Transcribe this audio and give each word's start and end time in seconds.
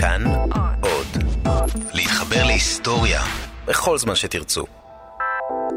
כאן 0.00 0.24
עוד. 0.80 1.06
להתחבר 1.94 2.44
להיסטוריה 2.44 3.20
בכל 3.66 3.98
זמן 3.98 4.14
שתרצו. 4.14 4.64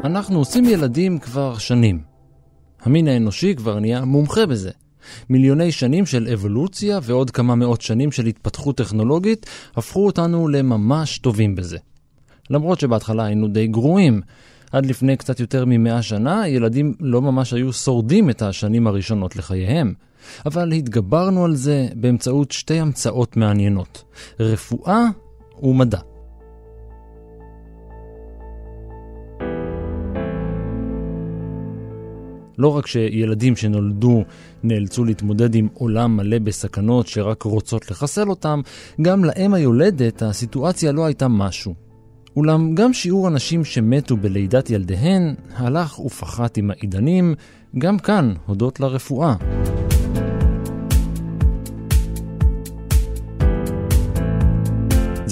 אנחנו 0.04 0.38
עושים 0.38 0.64
ילדים 0.64 1.18
כבר 1.18 1.58
שנים. 1.58 2.00
המין 2.82 3.08
האנושי 3.08 3.54
כבר 3.54 3.78
נהיה 3.78 4.04
מומחה 4.04 4.46
בזה. 4.46 4.70
מיליוני 5.30 5.72
שנים 5.72 6.06
של 6.06 6.28
אבולוציה 6.32 6.98
ועוד 7.02 7.30
כמה 7.30 7.54
מאות 7.54 7.80
שנים 7.80 8.12
של 8.12 8.26
התפתחות 8.26 8.76
טכנולוגית 8.76 9.46
הפכו 9.76 10.06
אותנו 10.06 10.48
לממש 10.48 11.18
טובים 11.18 11.54
בזה. 11.54 11.78
למרות 12.50 12.80
שבהתחלה 12.80 13.24
היינו 13.24 13.48
די 13.48 13.66
גרועים. 13.66 14.20
עד 14.72 14.86
לפני 14.86 15.16
קצת 15.16 15.40
יותר 15.40 15.64
ממאה 15.66 16.02
שנה, 16.02 16.48
ילדים 16.48 16.94
לא 17.00 17.22
ממש 17.22 17.52
היו 17.52 17.72
שורדים 17.72 18.30
את 18.30 18.42
השנים 18.42 18.86
הראשונות 18.86 19.36
לחייהם. 19.36 19.94
אבל 20.46 20.72
התגברנו 20.72 21.44
על 21.44 21.54
זה 21.54 21.88
באמצעות 21.94 22.52
שתי 22.52 22.80
המצאות 22.80 23.36
מעניינות, 23.36 24.04
רפואה 24.40 25.04
ומדע. 25.62 25.98
לא 32.58 32.76
רק 32.76 32.86
שילדים 32.86 33.56
שנולדו 33.56 34.24
נאלצו 34.62 35.04
להתמודד 35.04 35.54
עם 35.54 35.68
עולם 35.74 36.16
מלא 36.16 36.38
בסכנות 36.38 37.06
שרק 37.06 37.42
רוצות 37.42 37.90
לחסל 37.90 38.28
אותם, 38.28 38.60
גם 39.02 39.24
לאם 39.24 39.54
היולדת 39.54 40.22
הסיטואציה 40.22 40.92
לא 40.92 41.04
הייתה 41.04 41.28
משהו. 41.28 41.81
אולם 42.36 42.74
גם 42.74 42.92
שיעור 42.92 43.26
הנשים 43.26 43.64
שמתו 43.64 44.16
בלידת 44.16 44.70
ילדיהן 44.70 45.34
הלך 45.54 45.98
ופחת 45.98 46.56
עם 46.56 46.70
העידנים, 46.70 47.34
גם 47.78 47.98
כאן 47.98 48.34
הודות 48.46 48.80
לרפואה. 48.80 49.34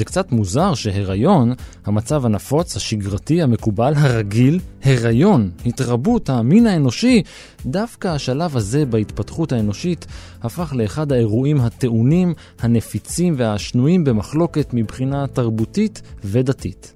זה 0.00 0.04
קצת 0.04 0.32
מוזר 0.32 0.74
שהיריון, 0.74 1.52
המצב 1.86 2.26
הנפוץ, 2.26 2.76
השגרתי, 2.76 3.42
המקובל, 3.42 3.92
הרגיל, 3.96 4.60
הריון, 4.84 5.50
התרבות 5.66 6.30
המין 6.30 6.66
האנושי, 6.66 7.22
דווקא 7.66 8.08
השלב 8.08 8.56
הזה 8.56 8.86
בהתפתחות 8.86 9.52
האנושית 9.52 10.06
הפך 10.42 10.72
לאחד 10.76 11.12
האירועים 11.12 11.60
הטעונים, 11.60 12.34
הנפיצים 12.60 13.34
והשנויים 13.36 14.04
במחלוקת 14.04 14.70
מבחינה 14.72 15.26
תרבותית 15.26 16.02
ודתית. 16.24 16.94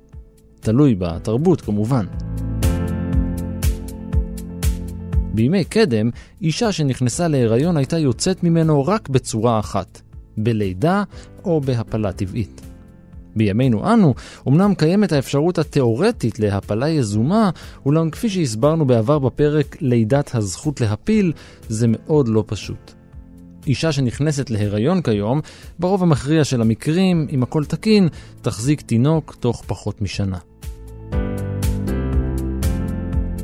תלוי 0.61 0.95
בתרבות 0.99 1.61
כמובן. 1.61 2.07
בימי 5.35 5.65
קדם, 5.65 6.11
אישה 6.43 6.73
שנכנסה 6.73 7.29
להיריון 7.29 7.77
הייתה 7.77 7.99
יוצאת 7.99 8.43
ממנו 8.43 8.87
רק 8.87 9.09
בצורה 9.09 9.59
אחת, 9.59 10.01
בלידה 10.37 11.03
או 11.45 11.61
בהפלה 11.61 12.13
טבעית. 12.13 12.74
בימינו 13.37 13.93
אנו, 13.93 14.15
אמנם 14.49 14.75
קיימת 14.75 15.13
האפשרות 15.13 15.59
התאורטית 15.59 16.39
להפלה 16.39 16.89
יזומה, 16.89 17.51
אולם 17.87 18.11
כפי 18.11 18.29
שהסברנו 18.29 18.85
בעבר 18.85 19.19
בפרק 19.19 19.77
לידת 19.81 20.35
הזכות 20.35 20.81
להפיל, 20.81 21.33
זה 21.69 21.87
מאוד 21.89 22.29
לא 22.29 22.45
פשוט. 22.47 22.93
אישה 23.67 23.93
שנכנסת 23.93 24.51
להיריון 24.51 25.03
כיום, 25.03 25.41
ברוב 25.79 26.03
המכריע 26.03 26.45
של 26.45 26.61
המקרים, 26.61 27.27
אם 27.31 27.43
הכל 27.43 27.65
תקין, 27.65 28.09
תחזיק 28.43 28.81
תינוק 28.81 29.37
תוך 29.41 29.65
פחות 29.67 30.03
משנה. 30.03 30.39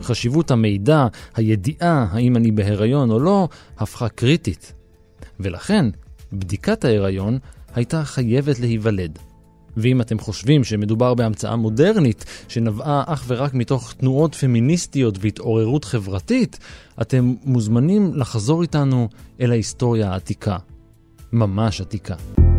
חשיבות 0.03 0.51
המידע, 0.51 1.07
הידיעה 1.35 2.07
האם 2.11 2.37
אני 2.37 2.51
בהיריון 2.51 3.11
או 3.11 3.21
לא, 3.21 3.49
הפכה 3.79 4.09
קריטית. 4.09 4.73
ולכן, 5.41 5.87
בדיקת 6.33 6.85
ההיריון 6.85 7.39
הייתה 7.75 8.05
חייבת 8.05 8.61
להיוולד. 8.61 9.19
ואם 9.77 10.01
אתם 10.01 10.19
חושבים 10.19 10.65
שמדובר 10.65 11.15
בהמצאה 11.15 11.57
מודרנית, 11.57 12.25
שנבעה 12.49 13.05
אך 13.07 13.25
ורק 13.27 13.55
מתוך 13.55 13.93
תנועות 13.93 14.35
פמיניסטיות 14.35 15.19
והתעוררות 15.21 15.85
חברתית, 15.85 16.59
אתם 17.01 17.35
מוזמנים 17.45 18.15
לחזור 18.15 18.63
איתנו 18.63 19.09
אל 19.41 19.51
ההיסטוריה 19.51 20.11
העתיקה. 20.13 20.57
ממש 21.33 21.81
עתיקה. 21.81 22.50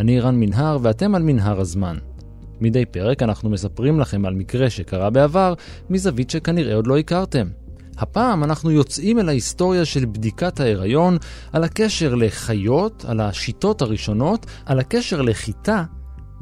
אני 0.00 0.20
רן 0.20 0.40
מנהר 0.40 0.78
ואתם 0.82 1.14
על 1.14 1.22
מנהר 1.22 1.60
הזמן. 1.60 1.96
מדי 2.60 2.86
פרק 2.86 3.22
אנחנו 3.22 3.50
מספרים 3.50 4.00
לכם 4.00 4.24
על 4.24 4.34
מקרה 4.34 4.70
שקרה 4.70 5.10
בעבר 5.10 5.54
מזווית 5.90 6.30
שכנראה 6.30 6.74
עוד 6.74 6.86
לא 6.86 6.98
הכרתם. 6.98 7.46
הפעם 7.98 8.44
אנחנו 8.44 8.70
יוצאים 8.70 9.18
אל 9.18 9.28
ההיסטוריה 9.28 9.84
של 9.84 10.04
בדיקת 10.04 10.60
ההיריון, 10.60 11.18
על 11.52 11.64
הקשר 11.64 12.14
לחיות, 12.14 13.04
על 13.08 13.20
השיטות 13.20 13.82
הראשונות, 13.82 14.46
על 14.66 14.78
הקשר 14.78 15.22
לחיטה, 15.22 15.84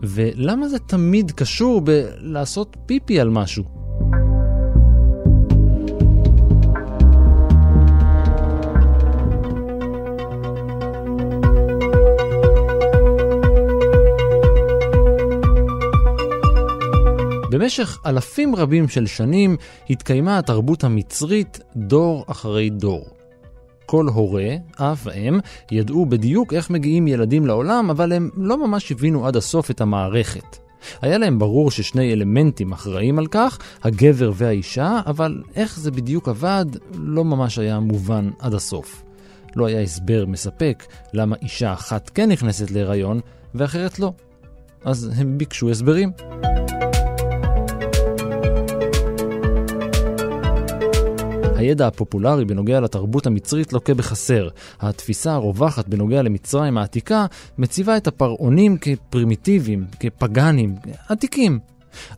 ולמה 0.02 0.68
זה 0.68 0.78
תמיד 0.78 1.30
קשור 1.30 1.80
בלעשות 1.80 2.76
פיפי 2.86 3.20
על 3.20 3.30
משהו. 3.30 3.87
במשך 17.50 17.98
אלפים 18.06 18.56
רבים 18.56 18.88
של 18.88 19.06
שנים 19.06 19.56
התקיימה 19.90 20.38
התרבות 20.38 20.84
המצרית 20.84 21.60
דור 21.76 22.24
אחרי 22.28 22.70
דור. 22.70 23.06
כל 23.86 24.06
הורה, 24.06 24.48
אב 24.78 25.00
ואם, 25.04 25.38
ידעו 25.72 26.06
בדיוק 26.06 26.54
איך 26.54 26.70
מגיעים 26.70 27.08
ילדים 27.08 27.46
לעולם, 27.46 27.90
אבל 27.90 28.12
הם 28.12 28.30
לא 28.36 28.66
ממש 28.66 28.92
הבינו 28.92 29.26
עד 29.26 29.36
הסוף 29.36 29.70
את 29.70 29.80
המערכת. 29.80 30.56
היה 31.02 31.18
להם 31.18 31.38
ברור 31.38 31.70
ששני 31.70 32.12
אלמנטים 32.12 32.72
אחראים 32.72 33.18
על 33.18 33.26
כך, 33.26 33.58
הגבר 33.82 34.32
והאישה, 34.34 35.00
אבל 35.06 35.42
איך 35.56 35.78
זה 35.78 35.90
בדיוק 35.90 36.28
עבד, 36.28 36.66
לא 36.94 37.24
ממש 37.24 37.58
היה 37.58 37.80
מובן 37.80 38.30
עד 38.38 38.54
הסוף. 38.54 39.02
לא 39.56 39.66
היה 39.66 39.80
הסבר 39.80 40.24
מספק 40.26 40.84
למה 41.12 41.36
אישה 41.42 41.72
אחת 41.72 42.10
כן 42.14 42.30
נכנסת 42.30 42.70
להיריון 42.70 43.20
ואחרת 43.54 43.98
לא. 43.98 44.12
אז 44.84 45.12
הם 45.16 45.38
ביקשו 45.38 45.70
הסברים. 45.70 46.12
הידע 51.58 51.86
הפופולרי 51.86 52.44
בנוגע 52.44 52.80
לתרבות 52.80 53.26
המצרית 53.26 53.72
לוקה 53.72 53.94
בחסר. 53.94 54.48
התפיסה 54.80 55.32
הרווחת 55.32 55.88
בנוגע 55.88 56.22
למצרים 56.22 56.78
העתיקה 56.78 57.26
מציבה 57.58 57.96
את 57.96 58.06
הפרעונים 58.06 58.76
כפרימיטיביים, 58.80 59.84
כפגאנים, 60.00 60.74
עתיקים. 61.08 61.58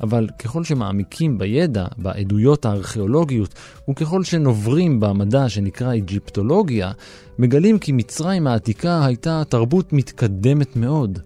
אבל 0.01 0.29
ככל 0.39 0.65
שמעמיקים 0.65 1.39
בידע, 1.39 1.87
בעדויות 1.97 2.65
הארכיאולוגיות, 2.65 3.55
וככל 3.91 4.25
שנוברים 4.25 5.01
במדע 5.01 5.49
שנקרא 5.49 5.93
איג'יפטולוגיה, 5.93 6.93
מגלים 7.39 7.79
כי 7.79 7.93
מצרים 7.93 8.47
העתיקה 8.47 9.05
הייתה 9.05 9.43
תרבות 9.49 9.93
מתקדמת 9.93 10.77
מאוד. 10.77 11.19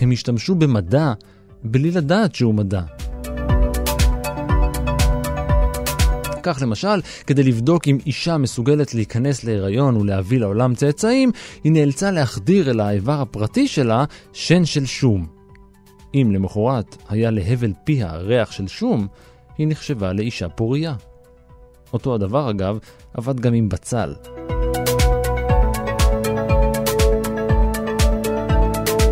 הם 0.00 0.10
השתמשו 0.10 0.54
במדע 0.54 1.12
בלי 1.64 1.90
לדעת 1.90 2.34
שהוא 2.34 2.54
מדע. 2.54 2.82
כך 6.44 6.58
למשל, 6.62 7.00
כדי 7.26 7.42
לבדוק 7.42 7.88
אם 7.88 7.98
אישה 8.06 8.38
מסוגלת 8.38 8.94
להיכנס 8.94 9.44
להיריון 9.44 9.96
ולהביא 9.96 10.40
לעולם 10.40 10.74
צאצאים, 10.74 11.32
היא 11.64 11.72
נאלצה 11.72 12.10
להחדיר 12.10 12.70
אל 12.70 12.80
האיבר 12.80 13.20
הפרטי 13.20 13.68
שלה 13.68 14.04
שן 14.32 14.64
של 14.64 14.86
שום. 14.86 15.26
אם 16.14 16.30
למחרת 16.34 16.96
היה 17.08 17.30
להבל 17.30 17.72
פיה 17.84 18.16
ריח 18.16 18.50
של 18.50 18.68
שום, 18.68 19.06
היא 19.58 19.66
נחשבה 19.68 20.12
לאישה 20.12 20.48
פוריה. 20.48 20.94
אותו 21.92 22.14
הדבר 22.14 22.50
אגב 22.50 22.78
עבד 23.14 23.40
גם 23.40 23.54
עם 23.54 23.68
בצל. 23.68 24.14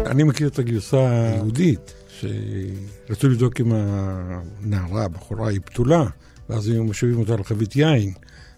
אני 0.07 0.23
מכיר 0.23 0.49
את 0.49 0.59
הגרסה 0.59 1.11
היהודית, 1.11 1.95
שרצו 2.09 3.29
לבדוק 3.29 3.61
אם 3.61 3.73
הנערה, 3.73 5.05
הבחורה, 5.05 5.49
היא 5.49 5.61
פתולה, 5.65 6.05
ואז 6.53 6.69
היו 6.69 6.85
מושיבים 6.85 7.19
אותה 7.19 7.35
על 7.35 7.45
חבית 7.45 7.77
יין, 7.77 8.13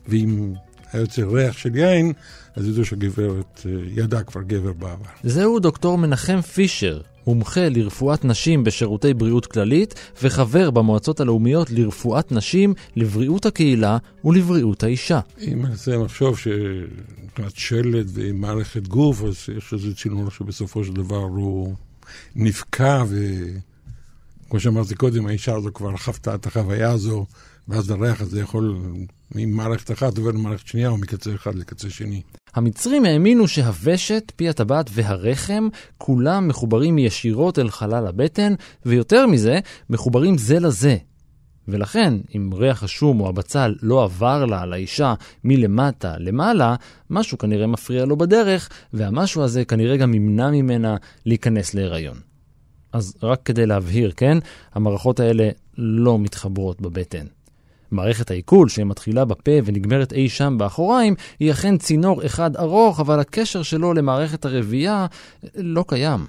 ואם 0.08 0.52
היה 0.92 1.00
יוצא 1.00 1.22
ריח 1.22 1.58
של 1.58 1.76
יין, 1.76 2.12
אז 2.56 2.68
ידעו 2.68 2.84
שהגברת 2.84 3.66
אה, 3.66 3.72
ידעה 3.88 4.22
כבר 4.22 4.42
גבר 4.42 4.72
בעבר. 4.72 5.10
זהו 5.24 5.58
דוקטור 5.58 5.98
מנחם 5.98 6.40
פישר, 6.40 7.00
מומחה 7.26 7.68
לרפואת 7.68 8.24
נשים 8.24 8.64
בשירותי 8.64 9.14
בריאות 9.14 9.46
כללית 9.46 9.94
וחבר 10.22 10.70
במועצות 10.70 11.20
הלאומיות 11.20 11.70
לרפואת 11.70 12.32
נשים, 12.32 12.74
לבריאות 12.96 13.46
הקהילה 13.46 13.98
ולבריאות 14.24 14.82
האישה. 14.82 15.20
אם 15.40 15.62
מנסה 15.62 15.96
לחשוב 15.96 16.38
שמבחינת 16.38 17.56
שלד 17.56 18.10
ומערכת 18.14 18.88
גוף, 18.88 19.22
אז 19.22 19.36
יש 19.56 19.72
איזה 19.72 19.94
צינור 19.94 20.30
שבסופו 20.30 20.84
של 20.84 20.92
דבר 20.92 21.16
הוא 21.16 21.74
נפקע, 22.36 23.04
וכמו 23.08 24.60
שאמרתי 24.60 24.94
קודם, 24.94 25.26
האישה 25.26 25.54
הזו 25.54 25.70
כבר 25.74 25.96
חוותה 25.96 26.34
את 26.34 26.46
החוויה 26.46 26.90
הזו, 26.90 27.26
ואז 27.68 27.90
הריח 27.90 28.20
הזה 28.20 28.40
יכול 28.40 28.78
ממערכת 29.34 29.90
אחת 29.90 30.18
עובר 30.18 30.30
למערכת 30.30 30.66
שנייה 30.66 30.88
או 30.88 30.96
מקצה 30.96 31.34
אחד 31.34 31.54
לקצה 31.54 31.90
שני. 31.90 32.22
המצרים 32.54 33.04
האמינו 33.04 33.48
שהוושט, 33.48 34.32
פי 34.36 34.48
הטבעת 34.48 34.90
והרחם, 34.92 35.68
כולם 35.98 36.48
מחוברים 36.48 36.98
ישירות 36.98 37.58
אל 37.58 37.70
חלל 37.70 38.06
הבטן, 38.06 38.54
ויותר 38.86 39.26
מזה, 39.26 39.60
מחוברים 39.90 40.38
זה 40.38 40.60
לזה. 40.60 40.96
ולכן, 41.68 42.14
אם 42.36 42.50
ריח 42.52 42.82
השום 42.82 43.20
או 43.20 43.28
הבצל 43.28 43.74
לא 43.82 44.04
עבר 44.04 44.44
לה 44.44 44.62
על 44.62 44.72
האישה 44.72 45.14
מלמטה 45.44 46.14
למעלה, 46.18 46.74
משהו 47.10 47.38
כנראה 47.38 47.66
מפריע 47.66 48.04
לו 48.04 48.16
בדרך, 48.16 48.68
והמשהו 48.92 49.42
הזה 49.42 49.64
כנראה 49.64 49.96
גם 49.96 50.14
ימנע 50.14 50.50
ממנה 50.50 50.96
להיכנס 51.26 51.74
להיריון. 51.74 52.16
אז 52.92 53.14
רק 53.22 53.40
כדי 53.44 53.66
להבהיר, 53.66 54.12
כן? 54.16 54.38
המערכות 54.72 55.20
האלה 55.20 55.48
לא 55.78 56.18
מתחברות 56.18 56.80
בבטן. 56.80 57.26
מערכת 57.94 58.30
העיכול, 58.30 58.68
שמתחילה 58.68 59.24
בפה 59.24 59.50
ונגמרת 59.64 60.12
אי 60.12 60.28
שם 60.28 60.54
באחוריים, 60.58 61.14
היא 61.40 61.50
אכן 61.50 61.76
צינור 61.76 62.26
אחד 62.26 62.56
ארוך, 62.56 63.00
אבל 63.00 63.20
הקשר 63.20 63.62
שלו 63.62 63.94
למערכת 63.94 64.44
הרבייה 64.44 65.06
לא 65.54 65.84
קיים. 65.88 66.26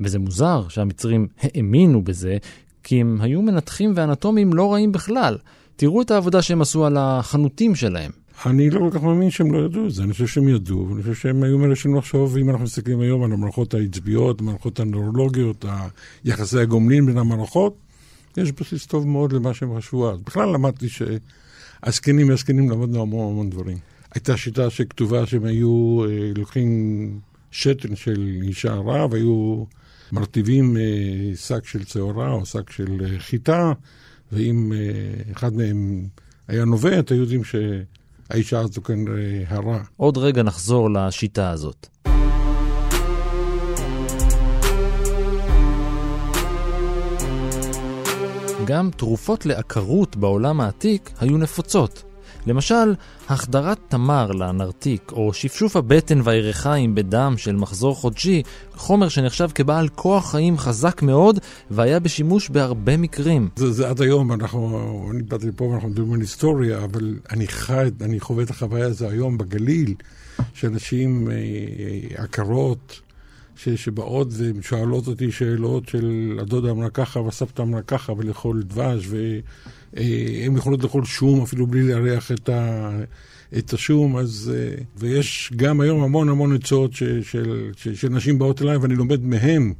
וזה 0.00 0.18
מוזר 0.18 0.68
שהמצרים 0.68 1.26
האמינו 1.40 2.02
בזה, 2.02 2.36
כי 2.82 3.00
הם 3.00 3.18
היו 3.20 3.42
מנתחים 3.42 3.92
ואנטומים 3.96 4.54
לא 4.54 4.72
רעים 4.72 4.92
בכלל. 4.92 5.38
תראו 5.76 6.02
את 6.02 6.10
העבודה 6.10 6.42
שהם 6.42 6.62
עשו 6.62 6.86
על 6.86 6.96
החנותים 6.96 7.74
שלהם. 7.74 8.10
אני 8.46 8.70
לא 8.70 8.80
כל 8.80 8.90
כך 8.90 9.02
מאמין 9.02 9.30
שהם 9.30 9.52
לא 9.52 9.58
ידעו 9.58 9.86
את 9.86 9.90
זה, 9.90 10.02
אני 10.02 10.12
חושב 10.12 10.26
שהם 10.26 10.48
ידעו, 10.48 10.88
ואני 10.88 11.02
חושב 11.02 11.14
שהם 11.14 11.42
היו 11.42 11.58
מאלה 11.58 11.76
שלנו 11.76 11.98
לחשוב, 11.98 12.36
אם 12.36 12.50
אנחנו 12.50 12.64
מסתכלים 12.64 13.00
היום 13.00 13.24
על 13.24 13.32
המערכות 13.32 13.74
העצביות, 13.74 14.40
המערכות 14.40 14.80
הנוירולוגיות, 14.80 15.64
יחסי 16.24 16.60
הגומלין 16.60 17.06
בין 17.06 17.18
המערכות, 17.18 17.76
יש 18.36 18.52
בסיס 18.52 18.86
טוב 18.86 19.08
מאוד 19.08 19.32
למה 19.32 19.54
שהם 19.54 19.78
חשבו 19.78 20.10
אז. 20.10 20.20
בכלל 20.20 20.48
למדתי 20.48 20.86
שהזקנים 20.88 22.28
והזקנים 22.28 22.70
למדנו 22.70 23.02
המון 23.02 23.32
המון 23.32 23.50
דברים. 23.50 23.78
הייתה 24.14 24.36
שיטה 24.36 24.70
שכתובה 24.70 25.26
שהם 25.26 25.44
היו 25.44 26.04
אה, 26.04 26.32
לוקחים 26.36 27.20
שתן 27.50 27.96
של 27.96 28.40
אישה 28.42 28.74
רעה 28.74 29.06
והיו 29.10 29.64
מרטיבים 30.12 30.76
אה, 30.76 30.82
שק 31.36 31.66
של 31.66 31.84
צהרה 31.84 32.32
או 32.32 32.46
שק 32.46 32.70
של 32.70 33.04
אה, 33.04 33.18
חיטה, 33.18 33.72
ואם 34.32 34.72
אה, 34.72 35.32
אחד 35.32 35.52
מהם 35.52 36.06
היה 36.48 36.64
נובט, 36.64 37.10
היו 37.10 37.20
יודעים 37.20 37.42
שהאישה 37.44 38.60
הזו 38.60 38.82
כנראה 38.82 39.42
הרע. 39.46 39.82
עוד 39.96 40.18
רגע 40.18 40.42
נחזור 40.42 40.90
לשיטה 40.90 41.50
הזאת. 41.50 41.86
גם 48.64 48.90
תרופות 48.96 49.46
לעקרות 49.46 50.16
בעולם 50.16 50.60
העתיק 50.60 51.10
היו 51.20 51.38
נפוצות. 51.38 52.02
למשל, 52.46 52.94
החדרת 53.28 53.78
תמר 53.88 54.32
לנרתיק, 54.32 55.12
או 55.12 55.32
שפשוף 55.32 55.76
הבטן 55.76 56.20
והירכיים 56.24 56.94
בדם 56.94 57.34
של 57.36 57.56
מחזור 57.56 57.94
חודשי, 57.94 58.42
חומר 58.74 59.08
שנחשב 59.08 59.48
כבעל 59.54 59.88
כוח 59.88 60.30
חיים 60.30 60.58
חזק 60.58 61.02
מאוד, 61.02 61.38
והיה 61.70 62.00
בשימוש 62.00 62.48
בהרבה 62.48 62.96
מקרים. 62.96 63.48
זה, 63.56 63.72
זה 63.72 63.88
עד 63.88 64.00
היום, 64.00 64.32
אנחנו, 64.32 65.08
אני 65.14 65.22
באתי 65.22 65.46
לפה 65.46 65.64
ואנחנו 65.64 65.88
מדברים 65.88 66.12
על 66.12 66.20
היסטוריה, 66.20 66.84
אבל 66.84 67.16
אני 67.30 67.46
חי, 67.46 67.88
אני 68.00 68.20
חווה 68.20 68.44
את 68.44 68.50
החוויה 68.50 68.86
הזו 68.86 69.08
היום 69.08 69.38
בגליל, 69.38 69.94
שאנשים 70.54 71.30
אה, 71.30 71.34
אה, 71.36 72.22
עקרות, 72.24 73.00
ש, 73.64 73.68
שבאות 73.68 74.28
ושואלות 74.54 75.06
אותי 75.06 75.32
שאלות 75.32 75.88
של 75.88 76.38
הדודה 76.40 76.70
אמרה 76.70 76.90
ככה 76.90 77.20
והסבתא 77.20 77.62
אמרה 77.62 77.82
ככה 77.82 78.12
ולאכול 78.12 78.62
דבש 78.62 79.06
והן 79.08 80.56
יכולות 80.56 80.82
לאכול 80.82 81.04
שום 81.04 81.42
אפילו 81.42 81.66
בלי 81.66 81.82
לארח 81.82 82.32
את, 82.32 82.48
ה, 82.48 82.90
את 83.58 83.72
השום 83.72 84.16
אז 84.16 84.52
ויש 84.96 85.52
גם 85.56 85.80
היום 85.80 86.02
המון 86.02 86.28
המון 86.28 86.54
עצות 86.54 86.90
שנשים 87.94 88.38
באות 88.38 88.62
אליי 88.62 88.76
ואני 88.76 88.94
לומד 88.94 89.24
מהם 89.24 89.72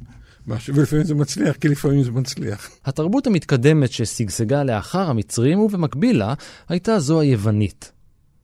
ולפעמים 0.47 1.05
זה 1.05 1.15
מצליח, 1.15 1.55
כי 1.55 1.67
לפעמים 1.67 2.03
זה 2.03 2.11
מצליח. 2.11 2.69
התרבות 2.85 3.27
המתקדמת 3.27 3.91
ששגשגה 3.91 4.63
לאחר 4.63 5.09
המצרים 5.09 5.59
ובמקביל 5.59 6.17
לה 6.17 6.33
הייתה 6.69 6.99
זו 6.99 7.19
היוונית. 7.19 7.91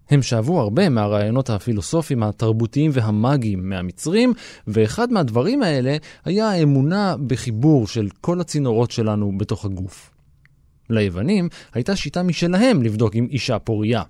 הם 0.10 0.22
שאבו 0.22 0.60
הרבה 0.60 0.90
מהרעיונות 0.90 1.50
הפילוסופיים, 1.50 2.24
התרבותיים 2.24 2.92
והמאגיים 2.94 3.70
מהמצרים, 3.70 4.34
ואחד 4.68 5.12
מהדברים 5.12 5.64
האלה 5.64 5.98
היה 6.26 6.50
האמונה 6.50 7.16
בחיבור 7.28 7.88
של 7.88 8.08
כל 8.22 8.42
הצינורות 8.42 8.92
שלנו 8.92 9.38
בתוך 9.38 9.66
הגוף. 9.66 10.12
ליוונים 10.90 11.50
הייתה 11.74 11.96
שיטה 11.96 12.24
משלהם 12.24 12.84
לבדוק 12.84 13.16
אם 13.16 13.28
אישה 13.30 13.60
פוריה. 13.60 14.04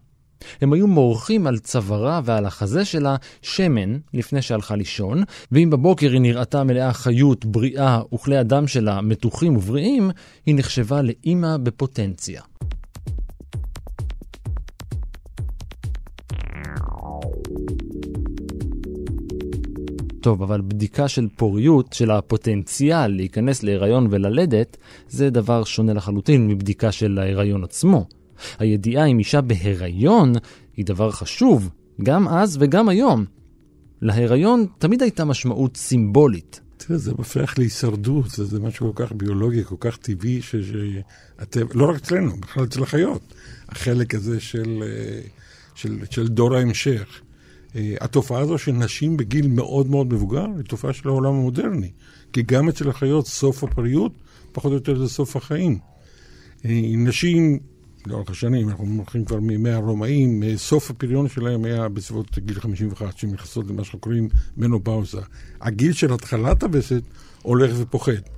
הם 0.62 0.74
היו 0.74 0.88
מורחים 0.88 1.48
על 1.48 1.58
צווארה 1.58 2.22
ועל 2.24 2.46
החזה 2.46 2.86
שלה 2.86 3.16
שמן 3.42 3.98
לפני 4.14 4.42
שהלכה 4.42 4.76
לישון, 4.76 5.24
ואם 5.52 5.70
בבוקר 5.70 6.12
היא 6.12 6.22
נראתה 6.22 6.64
מלאה 6.64 6.94
חיות, 6.94 7.46
בריאה, 7.46 8.02
וכלי 8.14 8.38
הדם 8.38 8.68
שלה 8.68 9.02
מתוחים 9.02 9.58
ובריאים, 9.58 10.12
היא 10.46 10.56
נחשבה 10.56 11.02
לאימא 11.02 11.58
בפוטנציה. 11.58 12.42
טוב, 20.22 20.44
אבל 20.44 20.62
בדיקה 20.62 21.08
של 21.08 21.28
פוריות, 21.36 21.94
של 21.94 22.12
הפוטנציאל 22.12 23.08
להיכנס 23.08 23.64
להיריון 23.64 24.08
וללדת, 24.12 24.78
זה 25.10 25.30
דבר 25.30 25.64
שונה 25.64 25.94
לחלוטין 25.94 26.48
מבדיקה 26.48 26.92
של 26.92 27.20
ההיריון 27.20 27.64
עצמו. 27.64 28.06
הידיעה 28.60 29.06
אם 29.06 29.20
אישה 29.20 29.42
בהיריון 29.42 30.34
היא 30.78 30.86
דבר 30.86 31.12
חשוב, 31.12 31.70
גם 32.04 32.28
אז 32.28 32.58
וגם 32.60 32.90
היום. 32.90 33.26
להיריון 34.02 34.66
תמיד 34.78 35.02
הייתה 35.02 35.26
משמעות 35.26 35.78
סימבולית. 35.78 36.62
תראה, 36.78 37.00
זה 37.00 37.12
מפריח 37.18 37.58
להישרדות, 37.58 38.30
זה, 38.30 38.46
זה 38.46 38.60
משהו 38.60 38.94
כל 38.94 39.06
כך 39.06 39.12
ביולוגי, 39.12 39.64
כל 39.64 39.76
כך 39.80 39.98
טבעי, 39.98 40.42
שאתם, 40.42 41.66
לא 41.74 41.90
רק 41.90 41.96
אצלנו, 41.96 42.38
בכלל 42.38 42.64
אצל 42.64 42.84
החיות, 42.84 43.34
החלק 43.70 44.16
הזה 44.16 44.40
של, 44.40 44.84
אה, 44.84 45.22
של, 45.76 45.98
של 46.10 46.28
דור 46.28 46.56
ההמשך. 46.56 47.22
אה, 47.76 47.96
התופעה 48.02 48.42
הזו 48.42 48.58
של 48.58 48.72
נשים 48.72 49.18
בגיל 49.18 49.48
מאוד 49.48 49.90
מאוד 49.90 50.14
מבוגר 50.14 50.46
היא 50.58 50.66
תופעה 50.68 50.94
של 50.94 51.10
העולם 51.10 51.34
המודרני. 51.34 51.92
כי 52.34 52.42
גם 52.42 52.70
אצל 52.70 52.90
החיות 52.90 53.28
סוף 53.28 53.64
הפריות, 53.64 54.12
פחות 54.52 54.70
או 54.70 54.76
יותר 54.76 55.00
זה 55.00 55.08
סוף 55.08 55.36
החיים. 55.36 55.80
אה, 56.66 56.82
נשים, 56.98 57.60
לאורך 58.08 58.30
השנים, 58.30 58.70
אנחנו 58.70 58.86
הולכים 58.86 59.26
כבר 59.26 59.40
מימי 59.40 59.70
הרומאים, 59.70 60.44
אה, 60.44 60.58
סוף 60.58 60.92
הפריון 60.92 61.30
שלהם 61.30 61.66
היה 61.66 61.90
בסביבות 61.90 62.40
גיל 62.40 62.60
51, 62.60 63.18
שהן 63.18 63.32
נכנסות 63.32 63.68
למה 63.70 63.84
שאנחנו 63.84 64.00
קוראים 64.00 64.30
מנופאוזה. 64.58 65.22
הגיל 65.62 65.94
של 65.94 66.14
התחלת 66.14 66.64
הווסת 66.64 67.02
הולך 67.42 67.72
ופוחת. 67.78 68.30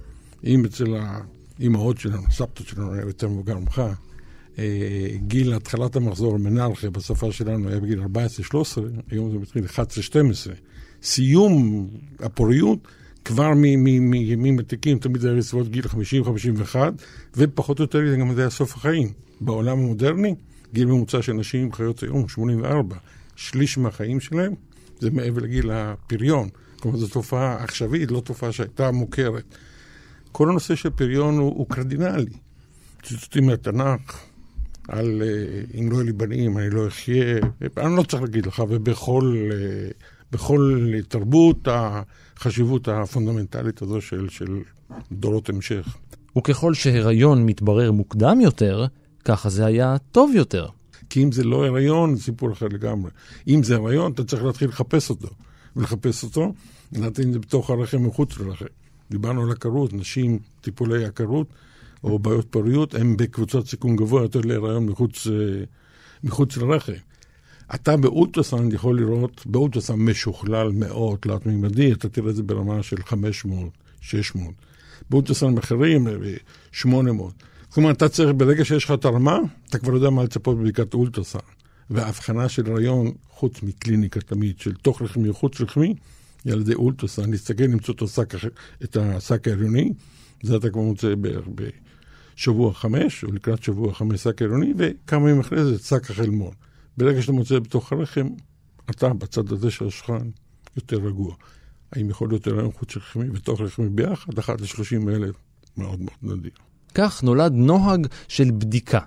אם 0.43 0.65
אצל 0.65 0.95
האימהות 1.59 1.97
שלנו, 1.97 2.23
סבתות 2.31 2.67
שלנו 2.67 2.93
היה 2.93 3.01
יותר 3.01 3.29
מבוגר 3.29 3.57
ממך, 3.57 3.81
גיל 5.15 5.53
התחלת 5.53 5.95
המחזור, 5.95 6.37
מנרכיה, 6.37 6.89
בשפה 6.89 7.31
שלנו 7.31 7.69
היה 7.69 7.79
בגיל 7.79 8.01
14-13, 8.01 8.05
היום 9.11 9.31
זה 9.31 9.37
מתחיל 9.37 9.65
11-12. 9.65 9.69
סיום 11.03 11.87
הפוריות 12.19 12.87
כבר 13.25 13.53
מימים 13.53 14.59
עתיקים, 14.59 14.99
תמיד 14.99 15.25
היה 15.25 15.35
בסביבות 15.35 15.69
גיל 15.69 15.85
50-51, 16.73 16.75
ופחות 17.37 17.79
או 17.79 17.83
יותר 17.83 18.15
גם 18.15 18.33
זה 18.35 18.41
היה 18.41 18.49
סוף 18.49 18.75
החיים. 18.75 19.07
בעולם 19.41 19.79
המודרני, 19.79 20.35
גיל 20.73 20.85
ממוצע 20.85 21.21
של 21.21 21.33
נשים 21.33 21.71
חיות 21.71 22.03
היום 22.03 22.27
84. 22.27 22.95
שליש 23.35 23.77
מהחיים 23.77 24.19
שלהם 24.19 24.53
זה 24.99 25.11
מעבר 25.11 25.41
לגיל 25.41 25.71
הפריון. 25.71 26.49
כלומר, 26.79 26.97
זו 26.97 27.07
תופעה 27.07 27.63
עכשווית, 27.63 28.11
לא 28.11 28.19
תופעה 28.19 28.51
שהייתה 28.51 28.91
מוכרת. 28.91 29.55
כל 30.31 30.49
הנושא 30.49 30.75
של 30.75 30.89
פריון 30.89 31.37
הוא, 31.37 31.49
הוא 31.57 31.67
קרדינלי. 31.69 32.31
ציטוטים 33.03 33.45
מהתנ"ך, 33.45 34.23
על 34.91 35.21
אה, 35.21 35.79
אם 35.79 35.91
לא 35.91 35.95
יהיו 35.95 36.03
לי 36.03 36.11
בנים, 36.11 36.57
אני 36.57 36.69
לא 36.69 36.87
אחיה, 36.87 37.37
אני 37.77 37.95
לא 37.97 38.03
צריך 38.03 38.23
להגיד 38.23 38.45
לך, 38.45 38.63
ובכל 38.69 39.35
אה, 39.51 39.89
בכל 40.31 40.93
תרבות 41.07 41.67
החשיבות 41.67 42.87
הפונדמנטלית 42.87 43.81
הזו 43.81 44.01
של, 44.01 44.29
של 44.29 44.59
דורות 45.11 45.49
המשך. 45.49 45.97
וככל 46.37 46.73
שהיריון 46.73 47.45
מתברר 47.45 47.91
מוקדם 47.91 48.41
יותר, 48.41 48.85
ככה 49.25 49.49
זה 49.49 49.65
היה 49.65 49.95
טוב 50.11 50.31
יותר. 50.35 50.67
כי 51.09 51.23
אם 51.23 51.31
זה 51.31 51.43
לא 51.43 51.65
הריון, 51.65 52.15
זה 52.15 52.23
סיפור 52.23 52.51
אחר 52.51 52.67
לגמרי. 52.67 53.11
אם 53.47 53.63
זה 53.63 53.75
הריון, 53.75 54.11
אתה 54.11 54.23
צריך 54.23 54.43
להתחיל 54.43 54.69
לחפש 54.69 55.09
אותו. 55.09 55.27
ולחפש 55.75 56.23
אותו, 56.23 56.53
לדעתי 56.91 57.31
זה 57.31 57.39
בתוך 57.39 57.69
הרחם 57.69 58.03
מחוץ 58.03 58.39
לרחם. 58.39 58.65
דיברנו 59.11 59.43
על 59.43 59.51
עקרות, 59.51 59.93
נשים, 59.93 60.39
טיפולי 60.61 61.05
עקרות 61.05 61.47
או 62.03 62.19
בעיות 62.19 62.47
פוריות, 62.49 62.95
הם 62.95 63.17
בקבוצות 63.17 63.67
סיכון 63.67 63.95
גבוה 63.95 64.21
יותר 64.21 64.41
להיריון 64.41 64.85
מחוץ, 64.85 65.27
אה, 65.27 65.63
מחוץ 66.23 66.57
לרחם. 66.57 66.93
אתה 67.75 67.97
באולטרסאונד 67.97 68.73
יכול 68.73 68.99
לראות, 68.99 69.41
באולטרסאונד 69.45 70.09
משוכלל 70.09 70.71
מאוד, 70.71 71.19
תלת-מימדי, 71.19 71.91
אתה 71.91 72.09
תראה 72.09 72.29
את 72.29 72.35
זה 72.35 72.43
ברמה 72.43 72.83
של 72.83 73.03
500, 73.03 73.69
600. 74.01 74.53
באולטרסאונד 75.09 75.57
אחרים, 75.57 76.07
800. 76.71 77.33
זאת 77.69 77.77
אומרת, 77.77 77.97
אתה 77.97 78.09
צריך, 78.09 78.29
ברגע 78.37 78.65
שיש 78.65 78.85
לך 78.85 78.91
את 78.91 79.05
הרמה, 79.05 79.39
אתה 79.69 79.79
כבר 79.79 79.93
יודע 79.93 80.09
מה 80.09 80.23
לצפות 80.23 80.57
בבדיקת 80.57 80.93
אולטרסאונד. 80.93 81.45
וההבחנה 81.89 82.49
של 82.49 82.71
הריון, 82.71 83.11
חוץ 83.29 83.63
מקליניקה 83.63 84.21
תמיד, 84.21 84.59
של 84.59 84.73
תוך 84.73 85.01
רחמי 85.01 85.29
או 85.29 85.33
חוץ 85.33 85.61
רחמי, 85.61 85.93
היא 86.45 86.53
על 86.53 86.61
ידי 86.61 86.73
אולטרסאונד, 86.73 87.31
להסתכל, 87.31 87.63
למצוא 87.63 87.93
את 87.93 88.01
השק, 88.01 88.33
את 88.83 88.97
השק 88.97 89.47
ההריוני, 89.47 89.93
זה 90.43 90.55
אתה 90.55 90.69
כבר 90.69 90.81
מוצא 90.81 91.15
בערך 91.15 91.47
בשבוע 92.41 92.73
חמש, 92.73 93.23
או 93.23 93.31
לקראת 93.31 93.63
שבוע 93.63 93.93
חמש 93.93 94.23
שק 94.23 94.41
ההריוני, 94.41 94.73
וכמה 94.77 95.29
ימים 95.29 95.39
אחרי 95.39 95.63
זה 95.63 95.79
שק 95.79 96.11
החלמון. 96.11 96.51
ברגע 96.97 97.21
שאתה 97.21 97.31
מוצא 97.31 97.59
בתוך 97.59 97.93
הרחם, 97.93 98.27
אתה 98.89 99.13
בצד 99.13 99.51
הזה 99.51 99.71
של 99.71 99.87
השולחן 99.87 100.29
יותר 100.75 100.97
רגוע. 100.97 101.35
האם 101.91 102.09
יכול 102.09 102.29
להיות 102.29 102.47
הריון 102.47 102.71
חוץ 102.71 102.97
רחמי 102.97 103.29
ותוך 103.33 103.61
רחמי 103.61 103.89
ביחד? 103.89 104.39
אחת 104.39 104.61
לשלושים 104.61 105.09
אלף, 105.09 105.35
מאוד 105.77 105.99
מאוד 106.01 106.37
נדיר. 106.37 106.51
כך 106.95 107.23
נולד 107.23 107.51
נוהג 107.53 108.07
של 108.27 108.51
בדיקה. 108.51 108.99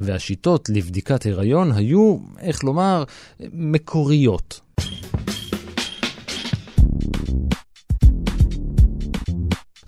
והשיטות 0.00 0.68
לבדיקת 0.68 1.26
הריון 1.26 1.72
היו, 1.72 2.18
איך 2.38 2.64
לומר, 2.64 3.04
מקוריות. 3.52 4.60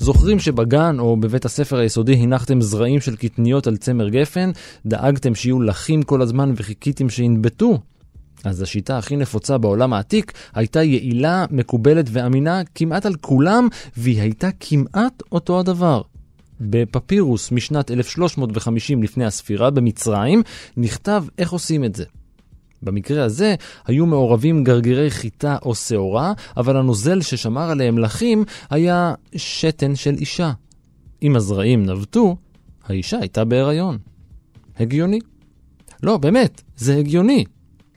זוכרים 0.02 0.38
שבגן 0.38 0.96
או 0.98 1.16
בבית 1.16 1.44
הספר 1.44 1.76
היסודי 1.76 2.14
הנחתם 2.14 2.60
זרעים 2.60 3.00
של 3.00 3.16
קטניות 3.16 3.66
על 3.66 3.76
צמר 3.76 4.08
גפן? 4.08 4.50
דאגתם 4.86 5.34
שיהיו 5.34 5.62
לחים 5.62 6.02
כל 6.02 6.22
הזמן 6.22 6.52
וחיכיתם 6.56 7.08
שינבטו? 7.08 7.78
אז 8.44 8.62
השיטה 8.62 8.98
הכי 8.98 9.16
נפוצה 9.16 9.58
בעולם 9.58 9.92
העתיק 9.92 10.32
הייתה 10.54 10.82
יעילה, 10.82 11.44
מקובלת 11.50 12.06
ואמינה 12.12 12.62
כמעט 12.74 13.06
על 13.06 13.14
כולם, 13.20 13.68
והיא 13.96 14.20
הייתה 14.20 14.48
כמעט 14.60 15.22
אותו 15.32 15.60
הדבר. 15.60 16.02
בפפירוס 16.60 17.52
משנת 17.52 17.90
1350 17.90 19.02
לפני 19.02 19.24
הספירה 19.24 19.70
במצרים 19.70 20.42
נכתב 20.76 21.24
איך 21.38 21.52
עושים 21.52 21.84
את 21.84 21.94
זה. 21.94 22.04
במקרה 22.82 23.24
הזה 23.24 23.54
היו 23.86 24.06
מעורבים 24.06 24.64
גרגירי 24.64 25.10
חיטה 25.10 25.56
או 25.62 25.74
שעורה, 25.74 26.32
אבל 26.56 26.76
הנוזל 26.76 27.20
ששמר 27.20 27.70
עליהם 27.70 27.98
לחים 27.98 28.44
היה 28.70 29.14
שתן 29.36 29.94
של 29.96 30.14
אישה. 30.14 30.52
אם 31.22 31.36
הזרעים 31.36 31.86
נבטו, 31.86 32.36
האישה 32.84 33.18
הייתה 33.18 33.44
בהיריון. 33.44 33.98
הגיוני. 34.78 35.18
לא, 36.02 36.16
באמת, 36.16 36.62
זה 36.76 36.96
הגיוני. 36.96 37.44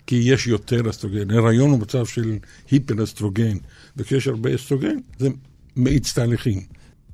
כי 0.08 0.16
יש 0.16 0.48
יותר 0.48 0.90
אסטרוגן. 0.90 1.32
הריון 1.32 1.72
הוא 1.72 1.80
מצב 1.80 2.06
של 2.06 2.38
היפר 2.72 3.04
אסטרוגן, 3.04 3.58
וכשיש 3.98 4.28
הרבה 4.28 4.56
אסטרוגן, 4.56 4.98
זה 5.18 5.30
מאיץ 5.76 6.14
תהליכים. 6.14 6.62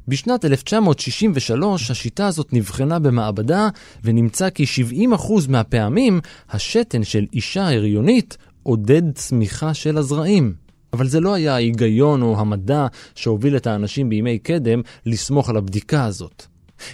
בשנת 0.07 0.45
1963 0.45 1.91
השיטה 1.91 2.27
הזאת 2.27 2.53
נבחנה 2.53 2.99
במעבדה 2.99 3.69
ונמצא 4.03 4.49
כי 4.49 4.63
70% 4.63 5.49
מהפעמים 5.49 6.19
השתן 6.49 7.03
של 7.03 7.25
אישה 7.33 7.67
הריונית 7.67 8.37
עודד 8.63 9.11
צמיחה 9.15 9.73
של 9.73 9.97
הזרעים. 9.97 10.53
אבל 10.93 11.07
זה 11.07 11.19
לא 11.19 11.33
היה 11.33 11.53
ההיגיון 11.53 12.21
או 12.21 12.39
המדע 12.39 12.87
שהוביל 13.15 13.55
את 13.55 13.67
האנשים 13.67 14.09
בימי 14.09 14.39
קדם 14.39 14.81
לסמוך 15.05 15.49
על 15.49 15.57
הבדיקה 15.57 16.05
הזאת. 16.05 16.45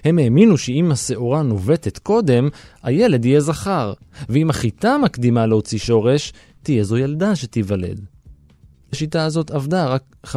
הם 0.03 0.19
האמינו 0.19 0.57
שאם 0.57 0.91
השעורה 0.91 1.41
נובטת 1.41 1.97
קודם, 1.97 2.49
הילד 2.83 3.25
יהיה 3.25 3.41
זכר, 3.41 3.93
ואם 4.29 4.49
החיטה 4.49 4.97
מקדימה 4.97 5.45
להוציא 5.45 5.79
שורש, 5.79 6.33
תהיה 6.63 6.83
זו 6.83 6.97
ילדה 6.97 7.35
שתיוולד. 7.35 8.05
השיטה 8.93 9.25
הזאת 9.25 9.51
עבדה 9.51 9.87
רק 9.87 10.03
50% 10.25 10.29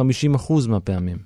מהפעמים. 0.67 1.17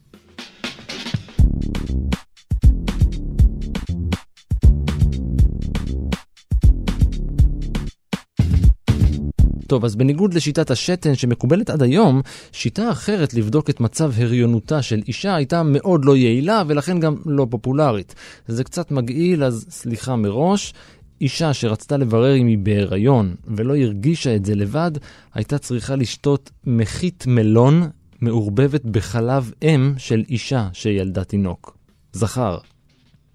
טוב, 9.68 9.86
אז 9.86 9.96
בניגוד 9.96 10.34
לשיטת 10.34 10.72
השתן 10.72 11.16
שמקובלת 11.16 11.70
עד 11.70 11.82
היום, 11.82 12.22
שיטה 12.52 12.92
אחרת 12.92 13.34
לבדוק 13.34 13.70
את 13.70 13.80
מצב 13.80 14.12
הריונותה 14.18 14.82
של 14.82 15.02
אישה 15.08 15.36
הייתה 15.36 15.64
מאוד 15.64 16.06
לא 16.06 16.18
יעילה 16.18 16.64
ולכן 16.68 17.00
גם 17.00 17.16
לא 17.26 17.48
פופולרית. 17.50 18.16
זה 18.48 18.64
קצת 18.64 18.92
מגעיל, 18.92 19.44
אז 19.44 19.66
סליחה 19.70 20.16
מראש. 20.16 20.74
אישה 21.22 21.54
שרצתה 21.54 21.98
לברר 21.98 22.36
אם 22.36 22.48
היא 22.48 22.58
בהיריון 22.58 23.36
ולא 23.48 23.76
הרגישה 23.76 24.36
את 24.36 24.46
זה 24.46 24.56
לבד, 24.56 24.92
הייתה 25.34 25.58
צריכה 25.58 25.96
לשתות 25.96 26.52
מחית 26.66 27.24
מלון 27.28 27.90
מעורבבת 28.22 28.86
בחלב 28.86 29.52
אם 29.62 29.94
של 29.98 30.24
אישה 30.30 30.70
שילדה 30.74 31.24
תינוק. 31.24 31.78
זכר. 32.14 32.58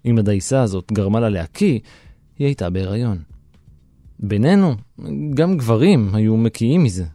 אם 0.05 0.17
הדייסה 0.17 0.61
הזאת 0.61 0.91
גרמה 0.91 1.19
לה 1.19 1.29
להקיא, 1.29 1.79
היא 2.39 2.45
הייתה 2.47 2.69
בהיריון. 2.69 3.17
בינינו, 4.19 4.75
גם 5.33 5.57
גברים 5.57 6.15
היו 6.15 6.37
מקיאים 6.37 6.83
מזה. 6.83 7.05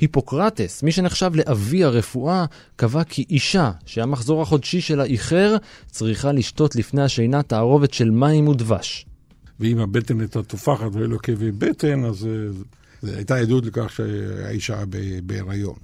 היפוקרטס, 0.00 0.82
מי 0.82 0.92
שנחשב 0.92 1.30
לאבי 1.34 1.84
הרפואה, 1.84 2.44
קבע 2.76 3.04
כי 3.04 3.24
אישה 3.30 3.70
שהמחזור 3.86 4.42
החודשי 4.42 4.80
שלה 4.80 5.04
איחר, 5.04 5.56
צריכה 5.90 6.32
לשתות 6.32 6.76
לפני 6.76 7.02
השינה 7.02 7.42
תערובת 7.42 7.94
של 7.94 8.10
מים 8.10 8.48
ודבש. 8.48 9.07
ואם 9.60 9.78
הבטן 9.78 10.20
הייתה 10.20 10.42
תופחת 10.42 10.88
ולא 10.92 11.18
כאבי 11.18 11.52
בטן, 11.52 12.04
אז 12.04 12.26
אה, 12.26 12.30
זו 13.02 13.16
הייתה 13.16 13.36
עדות 13.36 13.66
לכך 13.66 13.90
שהאישה 13.90 14.84
בהיריון. 15.22 15.76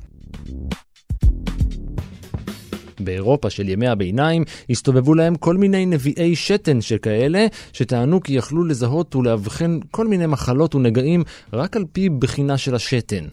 באירופה 3.00 3.50
של 3.50 3.69
ימי 3.69 3.87
הביניים 3.87 4.45
הסתובבו 4.71 5.14
להם 5.14 5.35
כל 5.35 5.57
מיני 5.57 5.87
נביאי 5.87 6.37
שתן 6.37 6.81
שכאלה, 6.81 7.47
שטענו 7.73 8.21
כי 8.21 8.33
יכלו 8.33 8.64
לזהות 8.64 9.16
ולאבחן 9.16 9.78
כל 9.90 10.07
מיני 10.07 10.26
מחלות 10.26 10.75
ונגעים 10.75 11.23
רק 11.52 11.76
על 11.76 11.85
פי 11.93 12.09
בחינה 12.09 12.59
של 12.59 12.75
השתן. 12.75 13.25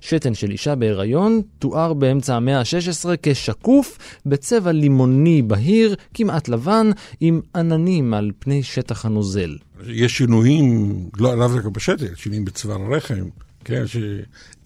שתן 0.00 0.34
של 0.34 0.50
אישה 0.50 0.74
בהיריון 0.74 1.42
תואר 1.58 1.92
באמצע 1.92 2.36
המאה 2.36 2.58
ה-16 2.58 3.08
כשקוף, 3.22 3.98
בצבע 4.26 4.72
לימוני 4.72 5.42
בהיר, 5.42 5.94
כמעט 6.14 6.48
לבן, 6.48 6.90
עם 7.20 7.40
עננים 7.54 8.14
על 8.14 8.30
פני 8.38 8.62
שטח 8.62 9.04
הנוזל. 9.06 9.56
יש 9.86 10.18
שינויים, 10.18 10.94
לא 11.16 11.32
עליו 11.32 11.50
רק 11.54 11.64
בשתן, 11.64 12.14
שינויים 12.16 12.44
בצוואר 12.44 12.82
הרחם, 12.82 13.28
כן, 13.64 13.82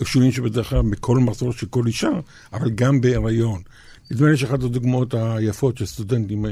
שינויים 0.04 0.32
שבדרך 0.32 0.70
כלל 0.70 0.82
בכל 0.90 1.18
מחזור 1.18 1.52
של 1.52 1.66
כל 1.66 1.86
אישה, 1.86 2.10
אבל 2.52 2.70
גם 2.70 3.00
בהיריון. 3.00 3.62
נדמה 4.10 4.30
לי 4.30 4.36
שאחת 4.36 4.62
הדוגמאות 4.62 5.14
היפות 5.14 5.78
של 5.78 5.86
סטודנטים 5.86 6.44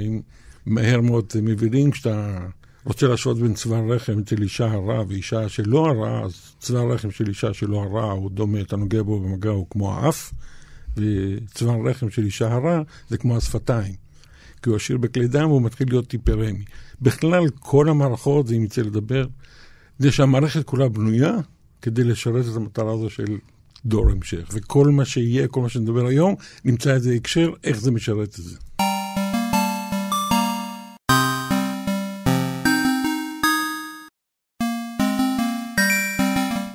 מהר 0.67 1.01
מאוד 1.01 1.25
מבינים, 1.43 1.91
כשאתה 1.91 2.39
רוצה 2.85 3.09
להשוות 3.09 3.39
בין 3.39 3.55
צוואר 3.55 3.93
רחם 3.93 4.19
אצל 4.19 4.43
אישה 4.43 4.67
הרה 4.73 5.05
ואישה 5.09 5.49
שלא 5.49 5.87
הרה, 5.87 6.25
אז 6.25 6.55
צוואר 6.61 6.93
רחם 6.93 7.11
של 7.11 7.29
אישה 7.29 7.55
שלא 7.55 7.83
הרה 7.83 8.13
הוא 8.13 8.31
דומה, 8.31 8.61
אתה 8.61 8.77
נוגע 8.77 9.03
בו 9.03 9.21
במגע 9.21 9.51
הוא 9.51 9.67
כמו 9.71 9.95
האף, 9.95 10.33
וצוואר 10.97 11.89
רחם 11.89 12.11
של 12.11 12.25
אישה 12.25 12.53
הרה 12.53 12.83
זה 13.09 13.19
כמו 13.19 13.37
השפתיים. 13.37 13.95
כי 14.63 14.69
הוא 14.69 14.77
עשיר 14.77 14.99
בכלי 14.99 15.29
דם 15.29 15.51
והוא 15.51 15.63
מתחיל 15.63 15.89
להיות 15.91 16.07
טיפרמי. 16.07 16.65
בכלל, 17.03 17.45
כל 17.59 17.89
המערכות, 17.89 18.51
אם 18.51 18.65
יצא 18.65 18.83
לדבר, 18.83 19.27
זה 19.99 20.13
שהמערכת 20.13 20.65
כולה 20.65 20.89
בנויה 20.89 21.33
כדי 21.83 22.05
לשרת 22.05 22.45
את 22.53 22.57
המטרה 22.57 22.93
הזו 22.93 23.11
של 23.11 23.39
דור 23.85 24.11
המשך. 24.11 24.49
וכל 24.53 24.89
מה 24.89 25.05
שיהיה, 25.05 25.49
כל 25.49 25.61
מה 25.61 25.69
שנדבר 25.69 26.07
היום, 26.07 26.35
נמצא 26.65 26.95
איזה 26.95 27.13
הקשר, 27.13 27.51
איך 27.65 27.81
זה 27.81 27.91
משרת 27.91 28.29
את 28.29 28.45
זה. 28.45 28.57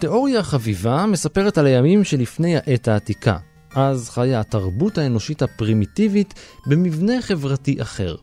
תיאוריה 0.05 0.43
חביבה 0.43 1.05
מספרת 1.05 1.57
על 1.57 1.65
הימים 1.65 2.03
שלפני 2.03 2.55
העת 2.57 2.87
העתיקה. 2.87 3.37
אז 3.75 4.09
חיה 4.09 4.39
התרבות 4.39 4.97
האנושית 4.97 5.41
הפרימיטיבית 5.41 6.33
במבנה 6.65 7.21
חברתי 7.21 7.81
אחר. 7.81 8.15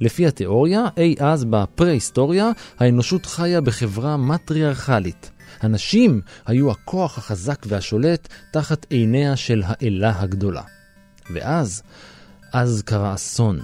לפי 0.00 0.26
התיאוריה, 0.26 0.84
אי 0.96 1.14
אז 1.20 1.44
בפרה-היסטוריה, 1.44 2.50
האנושות 2.78 3.26
חיה 3.26 3.60
בחברה 3.60 4.16
מטריארכלית. 4.16 5.30
הנשים 5.60 6.20
היו 6.46 6.70
הכוח 6.70 7.18
החזק 7.18 7.66
והשולט 7.68 8.28
תחת 8.52 8.86
עיניה 8.90 9.36
של 9.36 9.62
האלה 9.64 10.20
הגדולה. 10.20 10.62
ואז, 11.30 11.82
אז 12.52 12.82
קרה 12.86 13.14
אסון. 13.14 13.60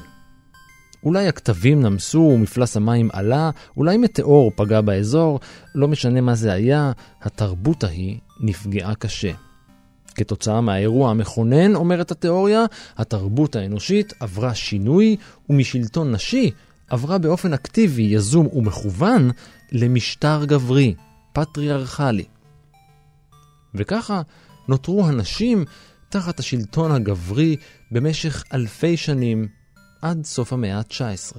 אולי 1.04 1.28
הכתבים 1.28 1.82
נמסו 1.82 2.18
ומפלס 2.18 2.76
המים 2.76 3.08
עלה, 3.12 3.50
אולי 3.76 3.96
מטאור 3.96 4.52
פגע 4.56 4.80
באזור, 4.80 5.40
לא 5.74 5.88
משנה 5.88 6.20
מה 6.20 6.34
זה 6.34 6.52
היה, 6.52 6.92
התרבות 7.22 7.84
ההיא 7.84 8.18
נפגעה 8.40 8.94
קשה. 8.94 9.32
כתוצאה 10.14 10.60
מהאירוע 10.60 11.10
המכונן, 11.10 11.74
אומרת 11.74 12.10
התיאוריה, 12.10 12.64
התרבות 12.96 13.56
האנושית 13.56 14.12
עברה 14.20 14.54
שינוי, 14.54 15.16
ומשלטון 15.50 16.12
נשי 16.12 16.50
עברה 16.90 17.18
באופן 17.18 17.52
אקטיבי, 17.52 18.02
יזום 18.02 18.48
ומכוון 18.52 19.30
למשטר 19.72 20.44
גברי, 20.44 20.94
פטריארכלי. 21.32 22.24
וככה 23.74 24.22
נותרו 24.68 25.06
הנשים 25.06 25.64
תחת 26.08 26.40
השלטון 26.40 26.92
הגברי 26.92 27.56
במשך 27.90 28.44
אלפי 28.54 28.96
שנים 28.96 29.48
עד 30.02 30.24
סוף 30.24 30.52
המאה 30.52 30.78
ה-19. 30.78 31.38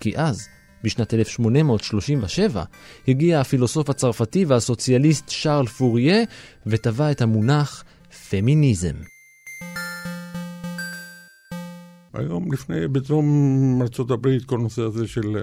כי 0.00 0.16
אז, 0.16 0.48
בשנת 0.84 1.14
1837, 1.14 2.64
הגיע 3.08 3.40
הפילוסוף 3.40 3.90
הצרפתי 3.90 4.44
והסוציאליסט 4.44 5.28
שרל 5.28 5.66
פוריה 5.66 6.24
וטבע 6.66 7.10
את 7.10 7.22
המונח 7.22 7.84
פמיניזם. 8.30 8.94
היום 12.14 12.52
לפני, 12.52 12.88
בדרום 12.88 13.78
ארצות 13.82 14.10
הברית, 14.10 14.44
כל 14.44 14.58
הנושא 14.60 14.82
הזה 14.82 15.06
של, 15.06 15.36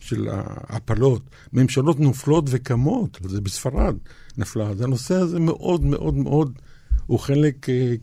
של 0.00 0.28
ההפלות, 0.30 1.22
ממשלות 1.52 2.00
נופלות 2.00 2.44
וקמות, 2.48 3.18
זה 3.24 3.40
בספרד 3.40 3.96
נפלה, 4.38 4.68
אז 4.68 4.80
הנושא 4.80 5.14
הזה 5.14 5.40
מאוד 5.40 5.84
מאוד 5.84 6.14
מאוד, 6.14 6.58
הוא 7.06 7.18
חלק 7.18 7.68
אה, 7.68 7.94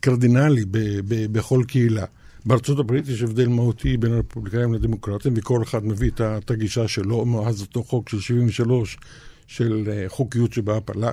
קרדינלי 0.00 0.64
ב, 0.64 0.78
ב, 1.08 1.32
בכל 1.32 1.62
קהילה. 1.68 2.04
בארצות 2.44 2.78
הברית 2.78 3.08
יש 3.08 3.22
הבדל 3.22 3.48
מהותי 3.48 3.96
בין 3.96 4.12
הרפובליקאים 4.12 4.74
לדמוקרטים, 4.74 5.32
וכל 5.36 5.62
אחד 5.62 5.84
מביא 5.84 6.10
את 6.18 6.50
הגישה 6.50 6.88
שלו, 6.88 7.24
מאז 7.24 7.60
אותו 7.60 7.82
חוק 7.84 8.08
של 8.08 8.20
73 8.20 8.98
של 9.46 9.88
אה, 9.92 10.04
חוקיות 10.08 10.52
שבהפלה. 10.52 11.10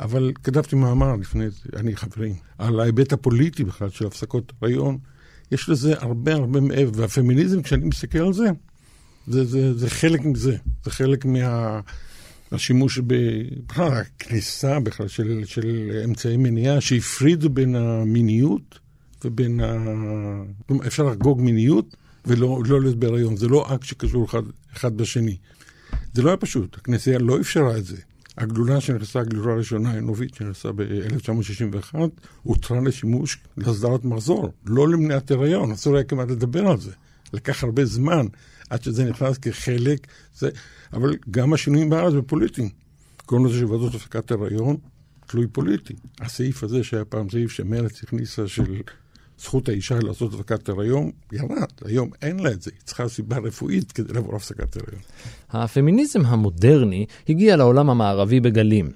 אבל 0.00 0.32
כתבתי 0.44 0.76
מאמר 0.76 1.16
לפני, 1.16 1.44
אני 1.76 1.96
חברים, 1.96 2.34
על 2.58 2.80
ההיבט 2.80 3.12
הפוליטי 3.12 3.64
בכלל 3.64 3.90
של 3.90 4.06
הפסקות 4.06 4.52
הריון. 4.62 4.98
יש 5.52 5.68
לזה 5.68 5.94
הרבה 5.98 6.34
הרבה 6.34 6.60
מעבר, 6.60 6.90
והפמיניזם, 6.94 7.62
כשאני 7.62 7.84
מסתכל 7.84 8.18
על 8.18 8.32
זה, 8.32 8.50
זה, 9.26 9.44
זה, 9.44 9.74
זה 9.74 9.90
חלק 9.90 10.20
מזה, 10.24 10.56
זה 10.84 10.90
חלק 10.90 11.24
מה... 11.24 11.80
השימוש 12.52 12.98
בכלל, 12.98 13.92
הכניסה 13.92 14.80
בכלל 14.80 15.08
של, 15.08 15.42
של 15.44 16.00
אמצעי 16.04 16.36
מניעה 16.36 16.80
שהפרידו 16.80 17.50
בין 17.50 17.76
המיניות 17.76 18.78
ובין 19.24 19.60
ה... 19.60 19.76
אפשר 20.86 21.02
לחגוג 21.02 21.40
מיניות 21.40 21.96
ולא 22.26 22.62
לא 22.66 22.80
להיות 22.80 22.96
בהיריון, 22.96 23.36
זה 23.36 23.48
לא 23.48 23.74
אקט 23.74 23.82
שקשור 23.82 24.24
אחד, 24.24 24.42
אחד 24.76 24.96
בשני. 24.96 25.36
זה 26.12 26.22
לא 26.22 26.28
היה 26.28 26.36
פשוט, 26.36 26.76
הכנסייה 26.76 27.18
לא 27.18 27.40
אפשרה 27.40 27.78
את 27.78 27.84
זה. 27.84 27.96
הגלולה 28.38 28.80
שנכנסה, 28.80 29.20
הגלולה 29.20 29.52
הראשונה, 29.52 29.90
הנובית, 29.90 30.34
שנכנסה 30.34 30.72
ב-1961, 30.72 31.94
הותרה 32.42 32.80
לשימוש 32.80 33.38
להסדרת 33.56 34.04
מחזור, 34.04 34.52
לא 34.66 34.88
למניעת 34.88 35.30
הריון, 35.30 35.72
אסור 35.72 35.94
היה 35.94 36.04
כמעט 36.04 36.30
לדבר 36.30 36.66
על 36.66 36.80
זה. 36.80 36.90
לקח 37.32 37.64
הרבה 37.64 37.84
זמן 37.84 38.26
עד 38.70 38.82
שזה 38.82 39.04
נכנס 39.04 39.38
כחלק, 39.38 40.06
זה... 40.38 40.50
אבל 40.92 41.16
גם 41.30 41.52
השינויים 41.52 41.90
בארץ 41.90 42.14
בפוליטיים. 42.14 42.68
כל 43.26 43.38
נושא 43.38 43.58
של 43.58 43.64
ועדות 43.64 43.94
הפסקת 43.94 44.30
הריון, 44.30 44.76
תלוי 45.26 45.46
פוליטי. 45.46 45.94
הסעיף 46.20 46.62
הזה 46.62 46.84
שהיה 46.84 47.04
פעם 47.04 47.30
סעיף 47.30 47.50
שמרצ 47.50 48.02
הכניסה 48.02 48.48
של 48.48 48.80
זכות 49.38 49.68
האישה 49.68 49.98
לעשות 49.98 50.34
הפסקת 50.34 50.68
הריון, 50.68 51.10
ירד. 51.32 51.72
היום 51.84 52.10
אין 52.22 52.38
לה 52.38 52.50
את 52.50 52.62
זה, 52.62 52.70
היא 52.74 52.80
צריכה 52.84 53.08
סיבה 53.08 53.38
רפואית 53.38 53.92
כדי 53.92 54.12
לעבור 54.12 54.36
הפסקת 54.36 54.76
הריון. 54.76 55.02
הפמיניזם 55.50 56.26
המודרני 56.26 57.06
הגיע 57.28 57.56
לעולם 57.56 57.90
המערבי 57.90 58.40
בגלים. 58.40 58.90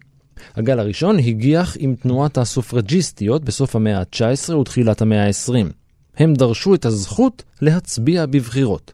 הגל 0.54 0.78
הראשון 0.78 1.18
הגיח 1.18 1.76
עם 1.78 1.94
תנועת 1.94 2.38
הסופרג'יסטיות 2.38 3.44
בסוף 3.44 3.76
המאה 3.76 3.98
ה-19 3.98 4.54
ותחילת 4.54 5.02
המאה 5.02 5.26
ה-20. 5.26 5.72
הם 6.16 6.34
דרשו 6.34 6.74
את 6.74 6.84
הזכות 6.84 7.42
להצביע 7.62 8.26
בבחירות. 8.26 8.92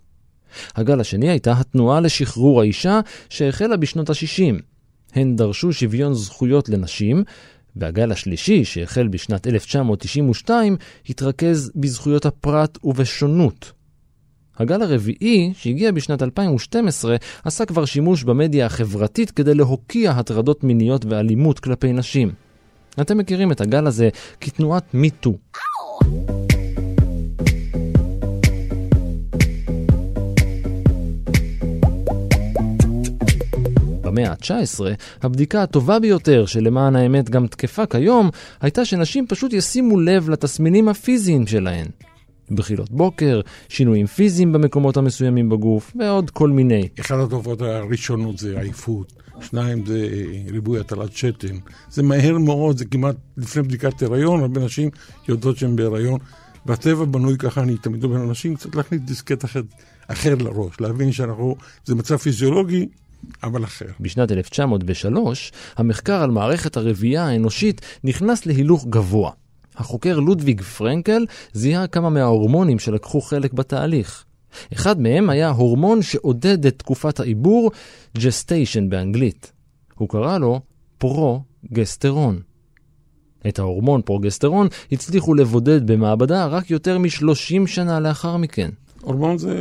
הגל 0.74 1.00
השני 1.00 1.30
הייתה 1.30 1.52
התנועה 1.52 2.00
לשחרור 2.00 2.60
האישה 2.60 3.00
שהחלה 3.28 3.76
בשנות 3.76 4.10
ה-60. 4.10 4.62
הן 5.14 5.36
דרשו 5.36 5.72
שוויון 5.72 6.14
זכויות 6.14 6.68
לנשים, 6.68 7.24
והגל 7.76 8.12
השלישי, 8.12 8.64
שהחל 8.64 9.08
בשנת 9.08 9.46
1992, 9.46 10.76
התרכז 11.08 11.72
בזכויות 11.74 12.26
הפרט 12.26 12.78
ובשונות. 12.84 13.72
הגל 14.58 14.82
הרביעי, 14.82 15.52
שהגיע 15.56 15.92
בשנת 15.92 16.22
2012, 16.22 17.16
עשה 17.44 17.64
כבר 17.64 17.84
שימוש 17.84 18.22
במדיה 18.24 18.66
החברתית 18.66 19.30
כדי 19.30 19.54
להוקיע 19.54 20.10
הטרדות 20.10 20.64
מיניות 20.64 21.04
ואלימות 21.04 21.60
כלפי 21.60 21.92
נשים. 21.92 22.32
אתם 23.00 23.18
מכירים 23.18 23.52
את 23.52 23.60
הגל 23.60 23.86
הזה 23.86 24.08
כתנועת 24.40 24.94
מיטו. 24.94 25.34
במאה 34.12 34.30
ה-19, 34.30 34.80
הבדיקה 35.22 35.62
הטובה 35.62 35.98
ביותר, 35.98 36.46
שלמען 36.46 36.96
האמת 36.96 37.30
גם 37.30 37.46
תקפה 37.46 37.86
כיום, 37.86 38.30
הייתה 38.60 38.84
שנשים 38.84 39.26
פשוט 39.26 39.52
ישימו 39.52 40.00
לב 40.00 40.30
לתסמינים 40.30 40.88
הפיזיים 40.88 41.46
שלהן. 41.46 41.86
בחילות 42.50 42.90
בוקר, 42.90 43.40
שינויים 43.68 44.06
פיזיים 44.06 44.52
במקומות 44.52 44.96
המסוימים 44.96 45.48
בגוף, 45.48 45.92
ועוד 45.98 46.30
כל 46.30 46.50
מיני. 46.50 46.88
אחת 47.00 47.16
התופעות 47.26 47.62
הראשונות 47.62 48.38
זה 48.38 48.60
עייפות, 48.60 49.12
שניים 49.40 49.86
זה 49.86 50.08
ריבוי 50.50 50.80
הטלת 50.80 51.16
שתן. 51.16 51.56
זה 51.90 52.02
מהר 52.02 52.38
מאוד, 52.38 52.78
זה 52.78 52.84
כמעט 52.84 53.16
לפני 53.36 53.62
בדיקת 53.62 54.02
הריון, 54.02 54.40
הרבה 54.40 54.64
נשים 54.64 54.90
יודעות 55.28 55.56
שהן 55.56 55.76
בהריון. 55.76 56.18
והטבע 56.66 57.04
בנוי 57.04 57.38
ככה, 57.38 57.62
אני 57.62 57.76
תמיד 57.78 58.04
אומר 58.04 58.16
לאנשים, 58.16 58.56
קצת 58.56 58.74
להכניס 58.74 59.00
דיסקט 59.00 59.44
אחר, 59.44 59.60
אחר 60.08 60.34
לראש, 60.34 60.80
להבין 60.80 61.12
שאנחנו, 61.12 61.56
זה 61.84 61.94
מצב 61.94 62.16
פיזיולוגי, 62.16 62.88
אבל 63.42 63.64
אחר. 63.64 63.86
בשנת 64.00 64.32
1903, 64.32 65.52
המחקר 65.76 66.22
על 66.22 66.30
מערכת 66.30 66.76
הרבייה 66.76 67.26
האנושית 67.26 67.80
נכנס 68.04 68.46
להילוך 68.46 68.86
גבוה. 68.88 69.30
החוקר 69.76 70.18
לודוויג 70.18 70.60
פרנקל 70.60 71.26
זיהה 71.52 71.86
כמה 71.86 72.10
מההורמונים 72.10 72.78
שלקחו 72.78 73.20
חלק 73.20 73.52
בתהליך. 73.52 74.24
אחד 74.72 75.00
מהם 75.00 75.30
היה 75.30 75.50
הורמון 75.50 76.02
שעודד 76.02 76.66
את 76.66 76.78
תקופת 76.78 77.20
העיבור, 77.20 77.70
gestation 78.18 78.88
באנגלית. 78.88 79.52
הוא 79.94 80.08
קרא 80.08 80.38
לו 80.38 80.60
פרו-גסטרון. 80.98 82.40
את 83.48 83.58
ההורמון 83.58 84.02
פרוגסטרון 84.02 84.68
הצליחו 84.92 85.34
לבודד 85.34 85.86
במעבדה 85.86 86.46
רק 86.46 86.70
יותר 86.70 86.98
מ-30 86.98 87.66
שנה 87.66 88.00
לאחר 88.00 88.36
מכן. 88.36 88.70
הורמון 89.02 89.38
זה 89.38 89.58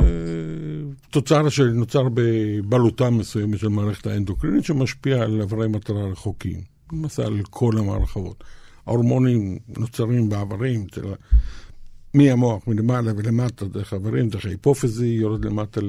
תוצר 1.09 1.49
שנוצר 1.49 2.03
בבלוטה 2.13 3.09
מסוימת 3.09 3.59
של 3.59 3.67
מערכת 3.67 4.07
האנדוקרינית 4.07 4.65
שמשפיע 4.65 5.23
על 5.23 5.41
אברי 5.41 5.67
מטרה 5.67 6.07
רחוקים, 6.07 6.61
למעשה 6.93 7.25
על 7.25 7.41
כל 7.49 7.77
המערכות. 7.77 8.43
ההורמונים 8.87 9.57
נוצרים 9.77 10.29
באיברים, 10.29 10.87
מהמוח, 12.13 12.67
מלמעלה 12.67 13.11
ולמטה, 13.17 13.65
דרך 13.65 13.93
האיברים, 13.93 14.29
דרך 14.29 14.45
ההיפופזי, 14.45 15.05
יורד 15.05 15.45
למטה. 15.45 15.81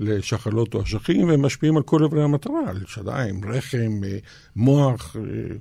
לשחלות 0.00 0.74
או 0.74 0.82
אשכים, 0.82 1.28
והם 1.28 1.42
משפיעים 1.42 1.76
על 1.76 1.82
כל 1.82 2.04
אברי 2.04 2.22
המטרה, 2.22 2.68
על 2.68 2.84
שדיים, 2.86 3.40
רחם, 3.44 4.00
אה, 4.04 4.18
מוח. 4.56 5.16
אה. 5.16 5.56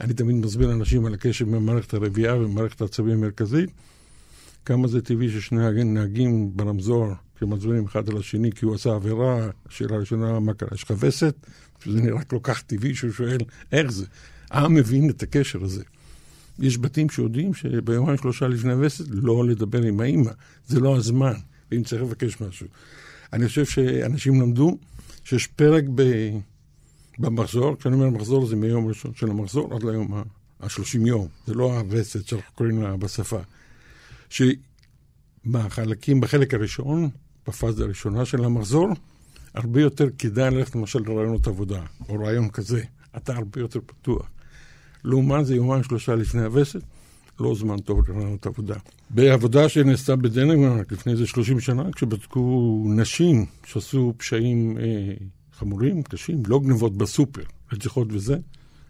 אני 0.00 0.14
תמיד 0.14 0.36
מסביר 0.36 0.68
לאנשים 0.68 1.06
על 1.06 1.14
הקשר 1.14 1.44
בין 1.44 1.64
מערכת 1.64 1.94
הרבייה 1.94 2.36
ומערכת 2.36 2.80
העצבים 2.80 3.18
המרכזית. 3.18 3.70
כמה 4.68 4.88
זה 4.88 5.02
טבעי 5.02 5.30
ששני 5.30 5.84
נהגים 5.84 6.56
ברמזור 6.56 7.06
שמצביעים 7.40 7.84
אחד 7.84 8.08
על 8.08 8.16
השני 8.16 8.52
כי 8.52 8.64
הוא 8.64 8.74
עשה 8.74 8.94
עבירה, 8.94 9.48
השאלה 9.66 9.96
הראשונה, 9.96 10.40
מה 10.40 10.54
קרה, 10.54 10.68
יש 10.74 10.84
לך 10.84 10.92
וסת? 10.98 11.34
שזה 11.84 12.00
נראה 12.00 12.24
כל 12.24 12.38
כך 12.42 12.62
טבעי 12.62 12.94
שהוא 12.94 13.12
שואל, 13.12 13.38
איך 13.72 13.92
זה? 13.92 14.06
העם 14.50 14.74
מבין 14.74 15.10
את 15.10 15.22
הקשר 15.22 15.64
הזה. 15.64 15.82
יש 16.58 16.78
בתים 16.78 17.10
שיודעים 17.10 17.54
שביומיים 17.54 18.18
שלושה 18.18 18.48
לפני 18.48 18.74
וסת 18.74 19.04
לא 19.08 19.46
לדבר 19.46 19.82
עם 19.82 20.00
האימא, 20.00 20.30
זה 20.66 20.80
לא 20.80 20.96
הזמן, 20.96 21.34
ואם 21.70 21.82
צריך 21.82 22.02
לבקש 22.02 22.40
משהו. 22.40 22.66
אני 23.32 23.48
חושב 23.48 23.64
שאנשים 23.64 24.40
למדו 24.40 24.78
שיש 25.24 25.46
פרק 25.46 25.84
ב... 25.94 26.02
במחזור, 27.18 27.76
כשאני 27.78 27.94
אומר 27.94 28.10
מחזור 28.10 28.46
זה 28.46 28.56
מיום 28.56 28.88
ראשון 28.88 29.14
של 29.14 29.30
המחזור 29.30 29.74
עד 29.74 29.82
ליום 29.82 30.14
ה-30 30.14 31.06
יום, 31.06 31.28
זה 31.46 31.54
לא 31.54 31.78
הווסת 31.78 32.26
שאנחנו 32.26 32.54
קוראים 32.54 32.82
לה 32.82 32.96
בשפה. 32.96 33.40
שבחלקים, 34.30 36.20
בחלק 36.20 36.54
הראשון, 36.54 37.10
בפאזה 37.48 37.84
הראשונה 37.84 38.24
של 38.24 38.44
המחזור, 38.44 38.88
הרבה 39.54 39.80
יותר 39.80 40.06
כדאי 40.18 40.50
ללכת 40.50 40.74
למשל 40.74 40.98
לרעיונות 41.06 41.46
עבודה, 41.46 41.82
או 42.08 42.14
רעיון 42.14 42.48
כזה. 42.48 42.82
אתה 43.16 43.36
הרבה 43.36 43.60
יותר 43.60 43.80
פתוח. 43.86 44.30
לעומת 45.04 45.46
זה 45.46 45.54
יומיים 45.54 45.82
שלושה 45.82 46.14
לפני 46.14 46.42
הווסת, 46.44 46.80
לא 47.40 47.54
זמן 47.54 47.78
טוב 47.78 48.10
לרעיונות 48.10 48.46
עבודה. 48.46 48.76
בעבודה 49.10 49.68
שנעשתה 49.68 50.16
בדנמרק 50.16 50.92
לפני 50.92 51.12
איזה 51.12 51.26
30 51.26 51.60
שנה, 51.60 51.92
כשבדקו 51.92 52.84
נשים 52.96 53.46
שעשו 53.66 54.14
פשעים 54.16 54.78
אה, 54.78 55.14
חמורים, 55.52 56.02
קשים, 56.02 56.42
לא 56.46 56.60
גנבות 56.60 56.96
בסופר, 56.96 57.42
רציחות 57.72 58.08
וזה, 58.10 58.36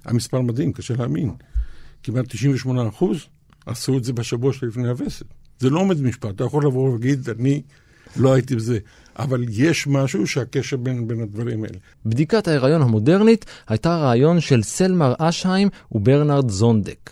המספר 0.04 0.40
מדהים, 0.40 0.72
קשה 0.72 0.94
להאמין. 0.94 1.34
כמעט 2.02 2.26
98 2.28 2.88
אחוז 2.88 3.26
עשו 3.68 3.98
את 3.98 4.04
זה 4.04 4.12
בשבוע 4.12 4.52
שלפני 4.52 4.88
הווסת. 4.88 5.26
זה 5.58 5.70
לא 5.70 5.80
עומד 5.80 6.02
משפט, 6.02 6.34
אתה 6.34 6.44
יכול 6.44 6.66
לבוא 6.66 6.88
ולהגיד, 6.88 7.28
אני 7.28 7.62
לא 8.16 8.32
הייתי 8.32 8.56
בזה. 8.56 8.78
אבל 9.18 9.44
יש 9.48 9.86
משהו 9.86 10.26
שהקשר 10.26 10.76
בין, 10.76 11.08
בין 11.08 11.20
הדברים 11.20 11.64
האלה. 11.64 11.78
בדיקת 12.06 12.48
ההיריון 12.48 12.82
המודרנית 12.82 13.44
הייתה 13.68 13.96
רעיון 13.96 14.40
של 14.40 14.62
סלמר 14.62 15.14
אשהיים 15.18 15.68
וברנרד 15.92 16.50
זונדק. 16.50 17.10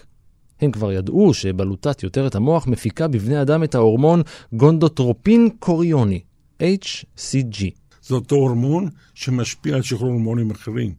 הם 0.61 0.71
כבר 0.71 0.93
ידעו 0.93 1.35
שבלוטת 1.35 2.03
יותרת 2.03 2.35
המוח 2.35 2.67
מפיקה 2.67 3.09
בבני 3.09 3.43
אדם 3.43 3.65
את 3.65 3.75
ההורמון 3.75 4.23
גונדוטרופין 4.53 5.49
קוריוני, 5.59 6.21
HCG. 6.63 7.65
זה 8.03 8.15
אותו 8.15 8.37
הורמון 8.37 8.89
שמשפיע 9.15 9.77
על 9.77 9.83
שחרור 9.83 10.11
הורמונים 10.11 10.51
אחרים. 10.51 10.93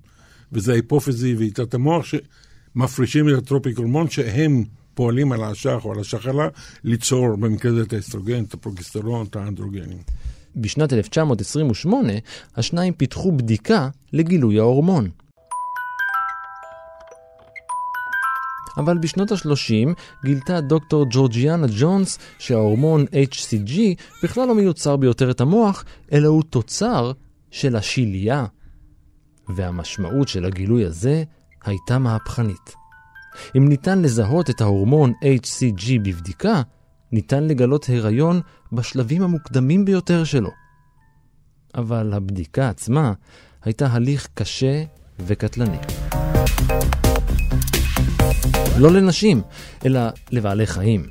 וזה 0.51 0.71
ההיפופיזה 0.71 1.35
יותרת 1.35 1.73
המוח 1.73 2.05
שמפרישים 2.05 3.29
את 3.29 3.33
ה 3.37 3.43
tropic 3.43 3.77
hormone 3.77 4.09
שהם 4.09 4.63
פועלים 4.97 5.31
על 5.31 5.43
האשך 5.43 5.81
או 5.85 5.91
על 5.91 5.99
השחלה 5.99 6.47
ליצור 6.83 7.35
במקרה 7.35 7.81
את 7.81 7.93
האסטרוגן, 7.93 8.43
את 8.43 8.53
הפרוגיסטרון, 8.53 9.25
את 9.25 9.35
האנדרוגנים. 9.35 9.97
בשנת 10.55 10.93
1928 10.93 12.13
השניים 12.55 12.93
פיתחו 12.93 13.31
בדיקה 13.31 13.89
לגילוי 14.13 14.59
ההורמון. 14.59 15.09
אבל 18.77 18.97
בשנות 18.97 19.31
ה-30 19.31 19.93
גילתה 20.25 20.61
דוקטור 20.61 21.05
ג'ורג'יאנה 21.09 21.67
ג'ונס 21.79 22.19
שההורמון 22.39 23.05
HCG 23.31 23.79
בכלל 24.23 24.47
לא 24.47 24.55
מיוצר 24.55 24.95
ביותר 24.97 25.31
את 25.31 25.41
המוח, 25.41 25.85
אלא 26.11 26.27
הוא 26.27 26.43
תוצר 26.43 27.11
של 27.51 27.75
השלייה. 27.75 28.45
והמשמעות 29.55 30.27
של 30.27 30.45
הגילוי 30.45 30.85
הזה 30.85 31.23
הייתה 31.63 31.99
מהפכנית. 31.99 32.76
אם 33.57 33.67
ניתן 33.67 34.01
לזהות 34.01 34.49
את 34.49 34.61
ההורמון 34.61 35.13
HCG 35.21 35.85
בבדיקה, 36.03 36.61
ניתן 37.11 37.43
לגלות 37.43 37.89
הריון 37.89 38.41
בשלבים 38.71 39.21
המוקדמים 39.21 39.85
ביותר 39.85 40.23
שלו. 40.23 40.49
אבל 41.75 42.13
הבדיקה 42.13 42.69
עצמה 42.69 43.13
הייתה 43.63 43.87
הליך 43.87 44.27
קשה 44.33 44.83
וקטלני. 45.19 45.77
לא 48.77 48.91
לנשים, 48.91 49.41
אלא 49.85 49.99
לבעלי 50.31 50.67
חיים. 50.67 51.05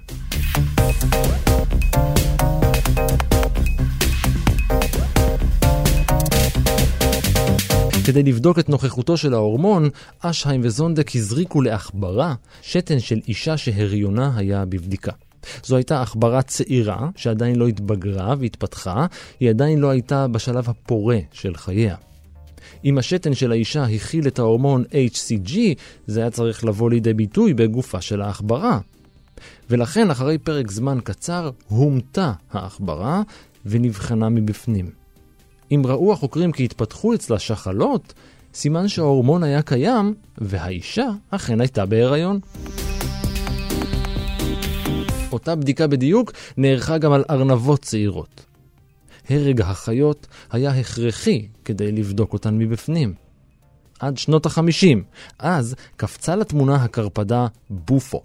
כדי 8.06 8.22
לבדוק 8.22 8.58
את 8.58 8.68
נוכחותו 8.68 9.16
של 9.16 9.34
ההורמון, 9.34 9.90
אשהיים 10.20 10.60
וזונדק 10.64 11.16
הזריקו 11.16 11.60
לעכברה 11.60 12.34
שתן 12.62 13.00
של 13.00 13.20
אישה 13.28 13.56
שהריונה 13.56 14.32
היה 14.36 14.64
בבדיקה. 14.64 15.12
זו 15.64 15.76
הייתה 15.76 16.02
עכברה 16.02 16.42
צעירה, 16.42 17.08
שעדיין 17.16 17.56
לא 17.56 17.68
התבגרה 17.68 18.34
והתפתחה, 18.38 19.06
היא 19.40 19.50
עדיין 19.50 19.78
לא 19.78 19.90
הייתה 19.90 20.28
בשלב 20.28 20.68
הפורה 20.68 21.18
של 21.32 21.56
חייה. 21.56 21.96
אם 22.84 22.98
השתן 22.98 23.34
של 23.34 23.52
האישה 23.52 23.84
הכיל 23.84 24.26
את 24.26 24.38
ההורמון 24.38 24.84
HCG, 24.84 25.54
זה 26.06 26.20
היה 26.20 26.30
צריך 26.30 26.64
לבוא 26.64 26.90
לידי 26.90 27.14
ביטוי 27.14 27.54
בגופה 27.54 28.00
של 28.00 28.22
העכברה. 28.22 28.78
ולכן, 29.70 30.10
אחרי 30.10 30.38
פרק 30.38 30.70
זמן 30.70 30.98
קצר, 31.04 31.50
הומתה 31.68 32.32
העכברה 32.52 33.22
ונבחנה 33.66 34.28
מבפנים. 34.28 35.05
אם 35.70 35.82
ראו 35.84 36.12
החוקרים 36.12 36.52
כי 36.52 36.64
התפתחו 36.64 37.14
אצלה 37.14 37.38
שחלות, 37.38 38.14
סימן 38.54 38.88
שההורמון 38.88 39.42
היה 39.42 39.62
קיים, 39.62 40.14
והאישה 40.38 41.08
אכן 41.30 41.60
הייתה 41.60 41.86
בהיריון. 41.86 42.40
אותה 45.32 45.54
בדיקה 45.54 45.86
בדיוק 45.86 46.32
נערכה 46.56 46.98
גם 46.98 47.12
על 47.12 47.24
ארנבות 47.30 47.82
צעירות. 47.82 48.44
הרג 49.30 49.60
החיות 49.60 50.26
היה 50.50 50.70
הכרחי 50.70 51.46
כדי 51.64 51.92
לבדוק 51.92 52.32
אותן 52.32 52.58
מבפנים. 52.58 53.14
עד 53.98 54.18
שנות 54.18 54.46
החמישים, 54.46 55.02
אז 55.38 55.74
קפצה 55.96 56.36
לתמונה 56.36 56.74
הקרפדה 56.74 57.46
בופו. 57.70 58.22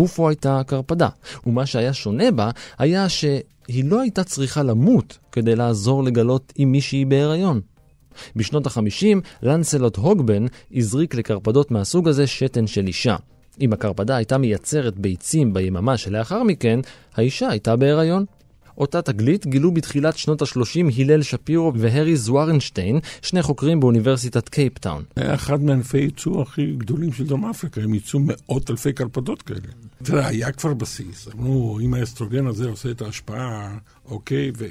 בופו 0.00 0.28
הייתה 0.28 0.60
קרפדה, 0.66 1.08
ומה 1.46 1.66
שהיה 1.66 1.92
שונה 1.92 2.30
בה 2.30 2.50
היה 2.78 3.08
שהיא 3.08 3.84
לא 3.84 4.00
הייתה 4.00 4.24
צריכה 4.24 4.62
למות 4.62 5.18
כדי 5.32 5.56
לעזור 5.56 6.04
לגלות 6.04 6.52
אם 6.58 6.68
מישהי 6.72 7.04
בהיריון. 7.04 7.60
בשנות 8.36 8.66
ה-50, 8.66 9.18
לנסלוט 9.42 9.96
הוגבן 9.96 10.46
הזריק 10.74 11.14
לקרפדות 11.14 11.70
מהסוג 11.70 12.08
הזה 12.08 12.26
שתן 12.26 12.66
של 12.66 12.86
אישה. 12.86 13.16
אם 13.60 13.72
הקרפדה 13.72 14.16
הייתה 14.16 14.38
מייצרת 14.38 14.98
ביצים 14.98 15.54
ביממה 15.54 15.96
שלאחר 15.96 16.42
מכן, 16.42 16.80
האישה 17.14 17.48
הייתה 17.48 17.76
בהיריון. 17.76 18.24
אותה 18.78 19.02
תגלית 19.02 19.46
גילו 19.46 19.74
בתחילת 19.74 20.16
שנות 20.16 20.42
ה-30 20.42 21.00
הלל 21.00 21.22
שפירו 21.22 21.72
והרי 21.76 22.16
זוארנשטיין, 22.16 22.98
שני 23.22 23.42
חוקרים 23.42 23.80
באוניברסיטת 23.80 24.48
קייפטאון. 24.48 25.02
היה 25.16 25.34
אחד 25.34 25.62
מענפי 25.62 25.98
ייצוא 25.98 26.42
הכי 26.42 26.72
גדולים 26.76 27.12
של 27.12 27.26
דרום 27.26 27.50
אפריקה, 27.50 27.80
הם 27.80 27.94
ייצאו 27.94 28.20
מאות 28.22 28.70
אלפי 28.70 28.92
קרפדות 28.92 29.42
כאלה. 29.42 29.60
תראה, 30.02 30.26
היה 30.26 30.52
כבר 30.52 30.74
בסיס, 30.74 31.28
אמרו, 31.34 31.78
אם 31.80 31.94
האסטרוגן 31.94 32.46
הזה 32.46 32.68
עושה 32.68 32.90
את 32.90 33.02
ההשפעה, 33.02 33.78
אוקיי, 34.04 34.52
ו... 34.58 34.66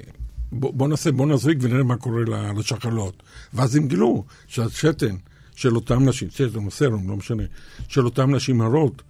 בוא, 0.51 0.87
נעשה, 0.87 1.11
בוא 1.11 1.27
נזריק 1.27 1.57
ונראה 1.61 1.83
מה 1.83 1.97
קורה 1.97 2.21
לשחלות. 2.57 3.23
ואז 3.53 3.75
הם 3.75 3.87
גילו 3.87 4.23
שהשתן 4.47 5.15
של 5.55 5.75
אותם 5.75 6.09
נשים, 6.09 6.29
שתן 6.29 6.65
או 6.65 6.71
סרום, 6.71 7.09
לא 7.09 7.15
משנה, 7.15 7.43
של 7.87 8.05
אותם 8.05 8.35
נשים 8.35 8.61
הרות, 8.61 9.01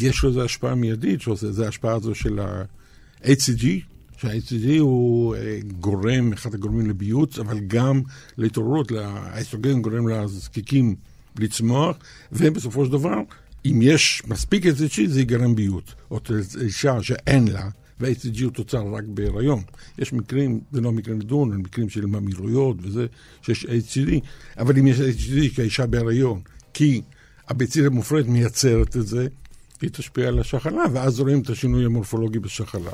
יש 0.00 0.24
לזה 0.24 0.44
השפעה 0.44 0.74
מיידית, 0.74 1.20
שזה 1.20 1.64
ההשפעה 1.64 1.94
הזו 1.94 2.14
של 2.14 2.38
ה-HCG, 2.38 3.66
שה-HCG 4.24 4.78
הוא 4.80 5.34
אה, 5.34 5.58
גורם, 5.80 6.32
אחד 6.32 6.54
הגורמים 6.54 6.86
לביוץ, 6.86 7.38
אבל 7.38 7.58
גם 7.58 8.02
להתעוררות, 8.38 8.92
האסטרוגן 8.96 9.82
גורם 9.82 10.08
לזקיקים 10.08 10.94
לצמוח, 11.38 11.96
ובסופו 12.32 12.86
של 12.86 12.92
דבר, 12.92 13.18
אם 13.66 13.78
יש 13.82 14.22
מספיק 14.26 14.66
HCG 14.66 15.00
זה 15.06 15.20
יגרם 15.20 15.54
ביוץ. 15.54 15.84
או 16.10 16.20
אישה 16.60 17.02
שאין 17.02 17.48
לה, 17.48 17.68
וה-HCG 18.00 18.44
הוא 18.44 18.52
תוצר 18.52 18.86
רק 18.94 19.04
בהיריון. 19.06 19.62
יש 19.98 20.12
מקרים, 20.12 20.60
זה 20.72 20.80
לא 20.80 20.92
מקרה 20.92 21.14
נדון, 21.14 21.52
על 21.52 21.58
מקרים 21.58 21.88
של 21.88 22.06
ממאירויות 22.06 22.76
וזה, 22.82 23.06
שיש 23.42 23.64
HCG, 23.64 24.10
אבל 24.58 24.78
אם 24.78 24.86
יש 24.86 24.98
HCG 24.98 25.56
כאישה 25.56 25.86
בהיריון, 25.86 26.40
כי 26.74 27.02
הביצית 27.48 27.84
המופרית 27.84 28.26
מייצרת 28.26 28.96
את 28.96 29.06
זה, 29.06 29.26
היא 29.82 29.90
תשפיע 29.92 30.28
על 30.28 30.38
השחלה, 30.38 30.84
ואז 30.92 31.20
רואים 31.20 31.40
את 31.40 31.50
השינוי 31.50 31.84
המורפולוגי 31.84 32.38
בשחלה. 32.38 32.92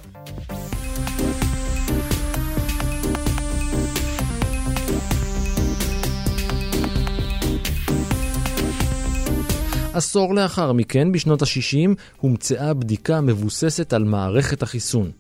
עשור 9.95 10.35
לאחר 10.35 10.73
מכן, 10.73 11.13
בשנות 11.13 11.43
ה-60, 11.43 11.91
הומצאה 12.21 12.75
בדיקה 12.75 13.21
מבוססת 13.21 13.93
על 13.93 14.05
מערכת 14.05 14.63
החיסון, 14.63 15.11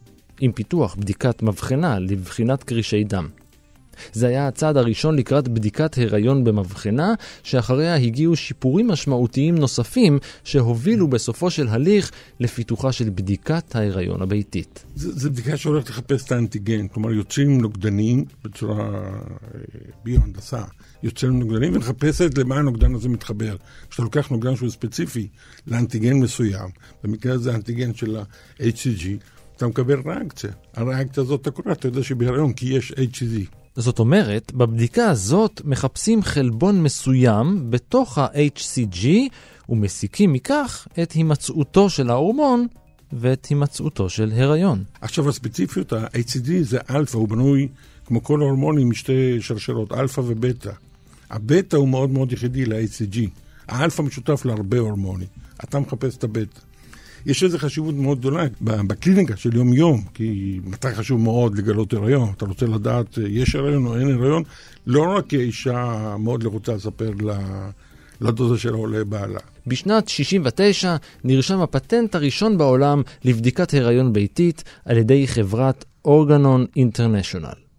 עם 0.40 0.52
פיתוח 0.52 0.94
בדיקת 0.94 1.42
מבחנה 1.42 1.98
לבחינת 1.98 2.62
קרישי 2.62 3.04
דם. 3.04 3.28
זה 4.12 4.28
היה 4.28 4.48
הצעד 4.48 4.76
הראשון 4.76 5.16
לקראת 5.16 5.48
בדיקת 5.48 5.98
הריון 5.98 6.44
במבחנה, 6.44 7.14
שאחריה 7.42 7.96
הגיעו 7.96 8.36
שיפורים 8.36 8.88
משמעותיים 8.88 9.58
נוספים 9.58 10.18
שהובילו 10.44 11.08
בסופו 11.08 11.50
של 11.50 11.68
הליך 11.68 12.10
לפיתוחה 12.40 12.92
של 12.92 13.10
בדיקת 13.10 13.76
ההריון 13.76 14.22
הביתית. 14.22 14.84
זו 14.96 15.30
בדיקה 15.30 15.56
שהולכת 15.56 15.90
לחפש 15.90 16.24
את 16.24 16.32
האנטיגן, 16.32 16.88
כלומר 16.88 17.12
יוצאים 17.12 17.60
נוגדנים 17.60 18.24
בצורה 18.44 18.88
אה, 18.88 19.60
ביו-הנדסה, 20.04 20.62
יוצאים 21.02 21.38
נוגדנים 21.38 21.76
ומחפשת 21.76 22.38
למה 22.38 22.56
הנוגדן 22.56 22.94
הזה 22.94 23.08
מתחבר. 23.08 23.56
כשאתה 23.90 24.02
לוקח 24.02 24.28
נוגדן 24.28 24.56
שהוא 24.56 24.70
ספציפי 24.70 25.28
לאנטיגן 25.66 26.16
מסוים, 26.16 26.70
במקרה 27.04 27.34
הזה 27.34 27.52
האנטיגן 27.52 27.94
של 27.94 28.16
ה-HCG, 28.16 29.06
אתה 29.56 29.66
מקבל 29.66 30.00
ריאקציה. 30.06 30.50
הריאקציה 30.74 31.22
הזאת 31.22 31.40
אתה 31.40 31.50
קורא, 31.50 31.72
אתה 31.72 31.88
יודע 31.88 32.02
שהיא 32.02 32.16
בהיריון 32.16 32.52
כי 32.52 32.66
יש 32.66 32.92
HCG. 32.92 33.59
זאת 33.76 33.98
אומרת, 33.98 34.52
בבדיקה 34.52 35.10
הזאת 35.10 35.60
מחפשים 35.64 36.22
חלבון 36.22 36.82
מסוים 36.82 37.70
בתוך 37.70 38.18
ה-HCG 38.18 39.06
ומסיקים 39.68 40.32
מכך 40.32 40.88
את 41.02 41.12
הימצאותו 41.12 41.90
של 41.90 42.10
ההורמון 42.10 42.66
ואת 43.12 43.46
הימצאותו 43.46 44.08
של 44.08 44.32
הריון. 44.34 44.84
עכשיו 45.00 45.28
הספציפיות, 45.28 45.92
ה-HCG 45.92 46.50
זה 46.62 46.78
אלפא, 46.90 47.16
הוא 47.16 47.28
בנוי 47.28 47.68
כמו 48.06 48.22
כל 48.22 48.42
ההורמונים 48.42 48.90
משתי 48.90 49.36
שרשרות, 49.40 49.92
אלפא 49.92 50.20
ובטא. 50.20 50.70
הבטא 51.30 51.76
הוא 51.76 51.88
מאוד 51.88 52.10
מאוד 52.10 52.32
ייחודי 52.32 52.64
ל-HCG. 52.64 53.18
האלפא 53.68 54.02
משותף 54.02 54.44
להרבה 54.44 54.78
הורמונים. 54.78 55.28
אתה 55.64 55.80
מחפש 55.80 56.16
את 56.16 56.24
הבטא. 56.24 56.60
יש 57.26 57.42
לזה 57.42 57.58
חשיבות 57.58 57.94
מאוד 57.94 58.18
גדולה 58.18 58.44
בקליניקה 58.60 59.36
של 59.36 59.56
יום-יום, 59.56 60.02
כי 60.14 60.60
מתי 60.64 60.94
חשוב 60.94 61.20
מאוד 61.20 61.58
לגלות 61.58 61.92
הריון? 61.92 62.28
אתה 62.36 62.44
רוצה 62.44 62.66
לדעת, 62.66 63.18
יש 63.28 63.54
הריון 63.54 63.86
או 63.86 63.98
אין 63.98 64.14
הריון? 64.14 64.42
לא 64.86 65.16
רק 65.16 65.26
כי 65.26 65.36
האישה 65.36 66.16
מאוד 66.18 66.44
רוצה 66.44 66.74
לספר 66.74 67.10
לדודה 68.20 68.58
שלה 68.58 68.76
או 68.76 68.86
לבעלה. 68.86 69.40
בשנת 69.66 70.08
69 70.08 70.96
נרשם 71.24 71.60
הפטנט 71.60 72.14
הראשון 72.14 72.58
בעולם 72.58 73.02
לבדיקת 73.24 73.74
הריון 73.74 74.12
ביתית 74.12 74.64
על 74.84 74.96
ידי 74.96 75.28
חברת 75.28 75.84
אורגנון 76.04 76.66
אינטרנשיונל. 76.76 77.69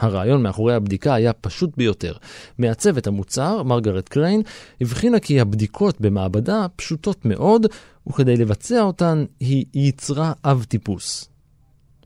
הרעיון 0.00 0.42
מאחורי 0.42 0.74
הבדיקה 0.74 1.14
היה 1.14 1.32
פשוט 1.32 1.76
ביותר. 1.76 2.12
מעצבת 2.58 3.06
המוצר, 3.06 3.62
מרגרט 3.62 4.08
קריין, 4.08 4.42
הבחינה 4.80 5.20
כי 5.20 5.40
הבדיקות 5.40 6.00
במעבדה 6.00 6.66
פשוטות 6.76 7.24
מאוד, 7.24 7.66
וכדי 8.08 8.36
לבצע 8.36 8.80
אותן 8.80 9.24
היא 9.40 9.64
ייצרה 9.74 10.32
אב 10.44 10.64
טיפוס. 10.68 11.28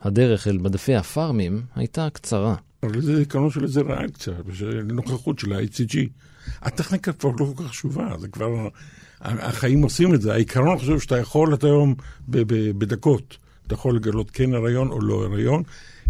הדרך 0.03 0.49
אל 0.49 0.59
מדפי 0.59 0.95
הפארמים 0.95 1.63
הייתה 1.75 2.09
קצרה. 2.13 2.55
זה 2.99 3.19
עיקרון 3.19 3.51
של 3.51 3.63
איזה 3.63 3.81
ריאקציה, 3.81 4.35
נוכחות 4.85 5.39
של 5.39 5.53
ה-ICG. 5.53 5.97
הטכניקה 6.63 7.13
כבר 7.13 7.31
לא 7.41 7.53
כל 7.57 7.65
כך 7.65 7.71
חשובה, 7.71 8.15
זה 8.19 8.29
כבר... 8.29 8.69
החיים 9.25 9.83
עושים 9.83 10.15
את 10.15 10.23
זה. 10.23 10.33
העיקרון 10.33 10.79
חשוב 10.79 11.03
שאתה 11.03 11.19
יכול, 11.19 11.55
אתה 11.55 11.67
היום 11.67 11.95
בדקות, 12.29 13.37
אתה 13.67 13.75
יכול 13.75 13.97
לגלות 13.97 14.31
כן 14.31 14.55
הריון 14.55 14.91
או 14.91 15.01
לא 15.01 15.25
הריון. 15.25 15.63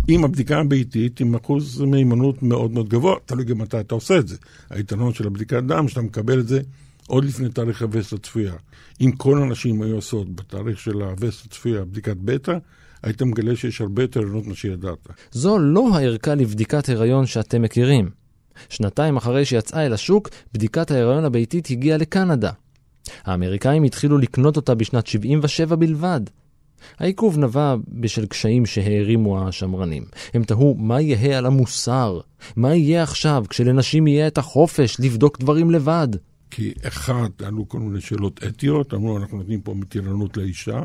עם 0.08 0.24
הבדיקה 0.24 0.60
הביתית, 0.60 1.20
עם 1.20 1.34
אחוז 1.34 1.80
מהימנות 1.80 2.42
מאוד 2.42 2.70
מאוד 2.70 2.88
גבוה, 2.88 3.16
תלוי 3.26 3.44
גם 3.44 3.58
מתי 3.58 3.80
אתה 3.80 3.94
עושה 3.94 4.18
את 4.18 4.28
זה. 4.28 4.36
היתרון 4.70 5.14
של 5.14 5.26
הבדיקת 5.26 5.62
דם, 5.62 5.88
שאתה 5.88 6.02
מקבל 6.02 6.40
את 6.40 6.48
זה 6.48 6.60
עוד 7.06 7.24
לפני 7.24 7.48
תאריך 7.48 7.82
הווסט 7.82 8.12
הצפויה. 8.12 8.52
אם 9.00 9.12
כל 9.12 9.42
הנשים 9.42 9.82
היו 9.82 9.94
עושות 9.94 10.36
בתאריך 10.36 10.78
של 10.78 11.02
הווסט 11.02 11.46
הצפויה 11.46 11.84
בדיקת 11.84 12.16
בטא, 12.16 12.58
היית 13.02 13.22
מגלה 13.22 13.56
שיש 13.56 13.80
הרבה 13.80 14.02
יותר 14.02 14.20
הריונות 14.20 14.46
ממה 14.46 14.54
שידעת. 14.54 15.08
זו 15.32 15.58
לא 15.58 15.96
הערכה 15.96 16.34
לבדיקת 16.34 16.88
הריון 16.88 17.26
שאתם 17.26 17.62
מכירים. 17.62 18.10
שנתיים 18.68 19.16
אחרי 19.16 19.44
שיצאה 19.44 19.86
אל 19.86 19.92
השוק, 19.92 20.28
בדיקת 20.54 20.90
ההיריון 20.90 21.24
הביתית 21.24 21.70
הגיעה 21.70 21.98
לקנדה. 21.98 22.50
האמריקאים 23.24 23.82
התחילו 23.82 24.18
לקנות 24.18 24.56
אותה 24.56 24.74
בשנת 24.74 25.06
77 25.06 25.76
בלבד. 25.76 26.20
העיכוב 26.98 27.38
נבע 27.38 27.76
בשל 27.88 28.26
קשיים 28.26 28.66
שהערימו 28.66 29.48
השמרנים. 29.48 30.04
הם 30.34 30.44
תהו 30.44 30.74
מה 30.78 31.00
יהא 31.00 31.38
על 31.38 31.46
המוסר? 31.46 32.20
מה 32.56 32.74
יהיה 32.74 33.02
עכשיו 33.02 33.44
כשלנשים 33.48 34.06
יהיה 34.06 34.26
את 34.26 34.38
החופש 34.38 34.96
לבדוק 35.00 35.40
דברים 35.40 35.70
לבד? 35.70 36.08
כי 36.50 36.72
אחד, 36.82 37.28
עלו 37.44 37.68
כל 37.68 37.78
מיני 37.78 38.00
שאלות 38.00 38.40
אתיות, 38.48 38.94
אמרו 38.94 39.18
אנחנו 39.18 39.36
נותנים 39.36 39.60
פה 39.60 39.74
מתירנות 39.74 40.36
לאישה, 40.36 40.80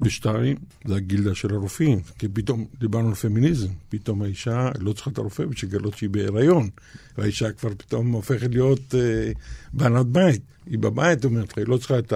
ושתיים, 0.00 0.56
זה 0.84 0.96
הגילדה 0.96 1.34
של 1.34 1.54
הרופאים, 1.54 2.00
כי 2.18 2.28
פתאום 2.28 2.66
דיברנו 2.80 3.08
על 3.08 3.14
פמיניזם, 3.14 3.68
פתאום 3.88 4.22
האישה 4.22 4.70
לא 4.78 4.92
צריכה 4.92 5.10
את 5.10 5.18
הרופא 5.18 5.44
בשביל 5.44 5.70
לגלות 5.70 5.96
שהיא 5.96 6.10
בהיריון, 6.10 6.68
והאישה 7.18 7.52
כבר 7.52 7.70
פתאום 7.78 8.12
הופכת 8.12 8.50
להיות 8.50 8.94
אה, 8.94 9.32
בעלת 9.72 10.06
בית. 10.06 10.42
היא 10.66 10.78
בבית, 10.78 11.24
אומרת, 11.24 11.58
היא 11.58 11.64
לא 11.68 11.76
צריכה 11.76 11.98
את. 11.98 12.12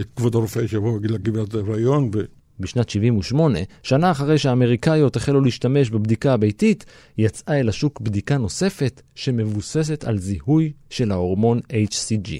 את 0.00 0.06
כבוד 0.16 0.34
הרופא 0.34 0.66
שיבוא 0.66 0.92
ויגיד 0.92 1.10
לה 1.10 1.18
גברת 1.18 1.54
הריון. 1.54 2.10
ו... 2.14 2.20
בשנת 2.60 2.88
78, 2.88 3.58
שנה 3.82 4.10
אחרי 4.10 4.38
שהאמריקאיות 4.38 5.16
החלו 5.16 5.40
להשתמש 5.40 5.90
בבדיקה 5.90 6.32
הביתית, 6.32 6.84
יצאה 7.18 7.60
אל 7.60 7.68
השוק 7.68 8.00
בדיקה 8.00 8.38
נוספת 8.38 9.02
שמבוססת 9.14 10.04
על 10.04 10.18
זיהוי 10.18 10.72
של 10.90 11.12
ההורמון 11.12 11.60
HCG. 11.70 12.30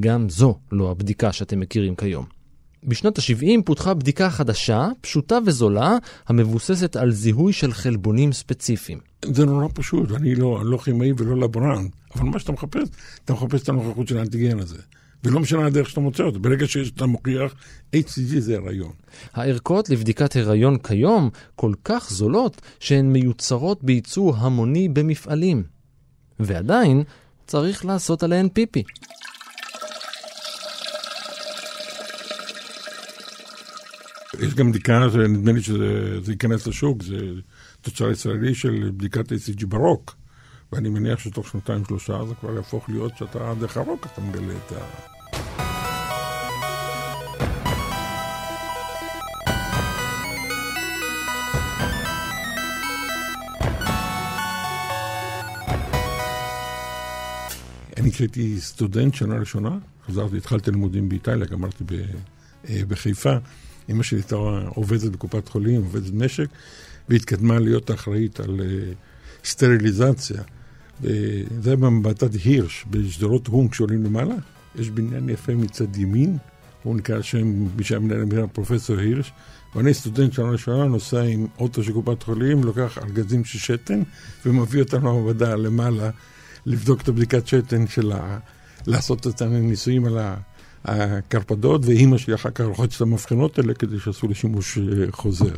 גם 0.00 0.28
זו 0.28 0.58
לא 0.72 0.90
הבדיקה 0.90 1.32
שאתם 1.32 1.60
מכירים 1.60 1.94
כיום. 1.94 2.24
בשנות 2.84 3.18
ה-70 3.18 3.62
פותחה 3.64 3.94
בדיקה 3.94 4.30
חדשה, 4.30 4.88
פשוטה 5.00 5.38
וזולה, 5.46 5.96
המבוססת 6.26 6.96
על 6.96 7.12
זיהוי 7.12 7.52
של 7.52 7.72
חלבונים 7.72 8.32
ספציפיים. 8.32 8.98
זה 9.24 9.44
נורא 9.44 9.68
פשוט, 9.74 10.10
אני 10.10 10.34
לא, 10.34 10.60
לא 10.64 10.76
כימאי 10.76 11.12
ולא 11.16 11.36
לברן, 11.36 11.86
אבל 12.16 12.24
מה 12.24 12.38
שאתה 12.38 12.52
מחפש, 12.52 12.88
אתה 13.24 13.32
מחפש 13.32 13.62
את 13.62 13.68
הנוכחות 13.68 14.08
של 14.08 14.18
האנטיגן 14.18 14.58
הזה. 14.58 14.78
ולא 15.24 15.40
משנה 15.40 15.66
הדרך 15.66 15.88
שאתה 15.88 16.00
מוצא 16.00 16.22
אותו. 16.22 16.40
ברגע 16.40 16.66
שאתה 16.66 17.06
מוכיח, 17.06 17.54
HCG 17.96 18.38
זה 18.38 18.56
הריון. 18.56 18.92
הערכות 19.32 19.90
לבדיקת 19.90 20.36
הריון 20.36 20.78
כיום 20.78 21.30
כל 21.56 21.72
כך 21.84 22.10
זולות, 22.10 22.60
שהן 22.80 23.12
מיוצרות 23.12 23.84
בייצור 23.84 24.36
המוני 24.36 24.88
במפעלים. 24.88 25.62
ועדיין, 26.40 27.02
צריך 27.46 27.84
לעשות 27.84 28.22
עליהן 28.22 28.48
פיפי. 28.48 28.82
יש 34.40 34.54
גם 34.54 34.70
בדיקה, 34.70 35.06
נדמה 35.28 35.52
לי 35.52 35.62
שזה 35.62 36.32
ייכנס 36.32 36.66
לשוק, 36.66 37.02
זה 37.02 37.16
תוצר 37.80 38.10
ישראלי 38.10 38.54
של 38.54 38.90
בדיקת 38.96 39.32
ACG 39.32 39.66
ברוק. 39.66 40.16
ואני 40.72 40.88
מניח 40.88 41.18
שתוך 41.18 41.48
שנתיים 41.48 41.84
שלושה 41.84 42.24
זה 42.28 42.34
כבר 42.34 42.54
יהפוך 42.54 42.88
להיות 42.88 43.12
שאתה 43.18 43.54
דרך 43.60 43.76
הרוק 43.76 44.06
אתה 44.06 44.20
מגלה 44.20 44.52
את 44.66 44.72
ה... 44.72 45.13
אני 58.04 58.12
כשהייתי 58.12 58.60
סטודנט 58.60 59.14
שנה 59.14 59.36
ראשונה, 59.36 59.78
חזרתי, 60.06 60.36
התחלתי 60.36 60.70
לימודים 60.70 61.08
באיטליה, 61.08 61.46
גמרתי 61.46 61.84
אה, 62.68 62.80
בחיפה. 62.88 63.36
אמא 63.88 64.02
שלי 64.02 64.18
הייתה 64.18 64.36
עובדת 64.68 65.12
בקופת 65.12 65.48
חולים, 65.48 65.80
עובדת 65.82 66.10
נשק, 66.12 66.46
והתקדמה 67.08 67.58
להיות 67.58 67.90
אחראית 67.90 68.40
על 68.40 68.60
אה, 68.60 68.92
סטריליזציה. 69.44 70.42
וזה 71.00 71.70
היה 71.70 71.76
במבטת 71.76 72.34
הירש, 72.44 72.84
בשדרות 72.90 73.46
הום 73.46 73.68
כשעולים 73.68 74.04
למעלה. 74.04 74.34
יש 74.76 74.90
בניין 74.90 75.28
יפה 75.28 75.54
מצד 75.54 75.96
ימין, 75.96 76.36
הוא 76.82 76.96
נקרא 76.96 77.22
שם, 77.22 77.66
מי 77.76 77.84
שהיה 77.84 78.00
מנהל 78.00 78.20
המדינה, 78.20 78.46
פרופסור 78.46 78.98
הירש. 78.98 79.32
ואני 79.74 79.94
סטודנט 79.94 80.32
שנה 80.32 80.50
ראשונה, 80.50 80.84
נוסע 80.84 81.22
עם 81.22 81.46
אוטו 81.58 81.82
של 81.82 81.92
קופת 81.92 82.22
חולים, 82.22 82.64
לוקח 82.64 82.98
ארגזים 82.98 83.44
של 83.44 83.58
שתן, 83.58 84.02
ומביא 84.46 84.82
אותנו 84.82 85.20
למעבדה 85.20 85.56
למעלה. 85.56 86.10
לבדוק 86.66 87.02
את 87.02 87.08
הבדיקת 87.08 87.46
שתן 87.46 87.86
שלה, 87.86 88.38
לעשות 88.86 89.26
את 89.26 89.42
הניסויים 89.42 90.04
על 90.04 90.18
הקרפדות, 90.84 91.80
ואימא 91.84 92.18
שלי 92.18 92.34
אחר 92.34 92.50
כך 92.50 92.60
לוחצת 92.60 92.96
את 92.96 93.00
המבחנות 93.00 93.58
האלה 93.58 93.74
כדי 93.74 94.00
שיעשו 94.00 94.28
לשימוש 94.28 94.78
אה, 94.78 94.82
חוזר. 95.10 95.54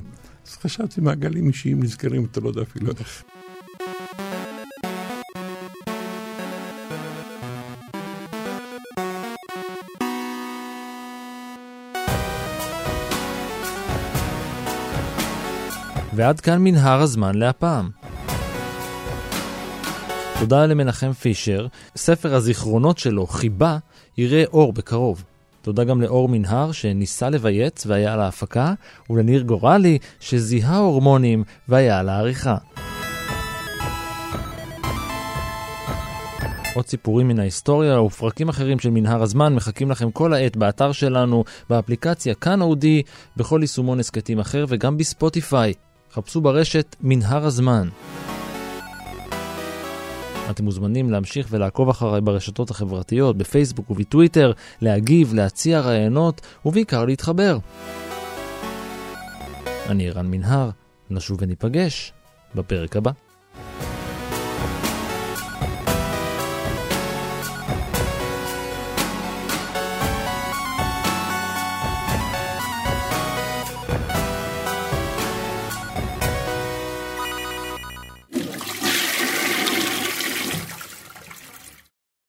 אז 0.47 0.57
חשבתי, 0.63 1.01
מעגלים 1.01 1.49
אישיים 1.49 1.83
נזכרים, 1.83 2.25
אתה 2.25 2.41
לא 2.41 2.49
יודע 2.49 2.63
אפילו 2.63 2.93
איך. 3.01 3.23
ועד 16.17 16.41
כאן 16.41 16.65
מנהר 16.65 17.01
הזמן 17.01 17.35
להפעם. 17.35 18.06
תודה 20.41 20.67
למנחם 20.67 21.13
פישר. 21.13 21.67
ספר 21.97 22.35
הזיכרונות 22.35 22.99
שלו, 22.99 23.27
חיבה, 23.27 23.79
יראה 24.19 24.45
אור 24.53 24.73
בקרוב. 24.73 25.25
תודה 25.63 25.85
גם 25.85 26.03
לאור 26.03 26.29
מנהר 26.29 26.73
שניסה 26.73 27.31
לבייץ 27.31 27.87
והיה 27.87 28.13
על 28.13 28.21
ההפקה, 28.21 28.75
ולניר 29.11 29.43
גורלי 29.43 29.99
שזיהה 30.21 30.79
הורמונים 30.79 31.45
והיה 31.69 31.99
על 31.99 32.09
העריכה. 32.09 32.57
עוד 36.75 36.87
סיפורים 36.87 37.29
מן 37.29 37.39
ההיסטוריה 37.39 38.01
ופרקים 38.01 38.49
אחרים 38.49 38.79
של 38.79 38.91
מנהר 38.91 39.23
הזמן 39.23 39.55
מחכים 39.55 39.91
לכם 39.91 40.11
כל 40.11 40.33
העת 40.33 40.57
באתר 40.57 40.93
שלנו, 40.93 41.45
באפליקציה 41.71 42.35
כאן 42.35 42.63
אודי, 42.63 43.03
בכל 43.37 43.59
יישומון 43.63 44.01
הסכתים 44.01 44.39
אחר 44.39 44.65
וגם 44.69 44.97
בספוטיפיי. 44.97 45.73
חפשו 46.13 46.41
ברשת 46.41 46.97
מנהר 47.01 47.47
הזמן. 47.47 47.89
אתם 50.51 50.65
מוזמנים 50.65 51.11
להמשיך 51.11 51.47
ולעקוב 51.51 51.89
אחריי 51.89 52.21
ברשתות 52.21 52.71
החברתיות, 52.71 53.39
בפייסבוק 53.39 53.91
ובטוויטר, 53.91 54.53
להגיב, 54.81 55.35
להציע 55.35 55.81
רעיונות 55.81 56.41
ובעיקר 56.67 57.05
להתחבר. 57.05 57.59
אני 59.89 60.09
ערן 60.09 60.27
מנהר, 60.27 60.71
נשוב 61.11 61.39
וניפגש 61.41 62.13
בפרק 62.55 62.97
הבא. 62.97 63.26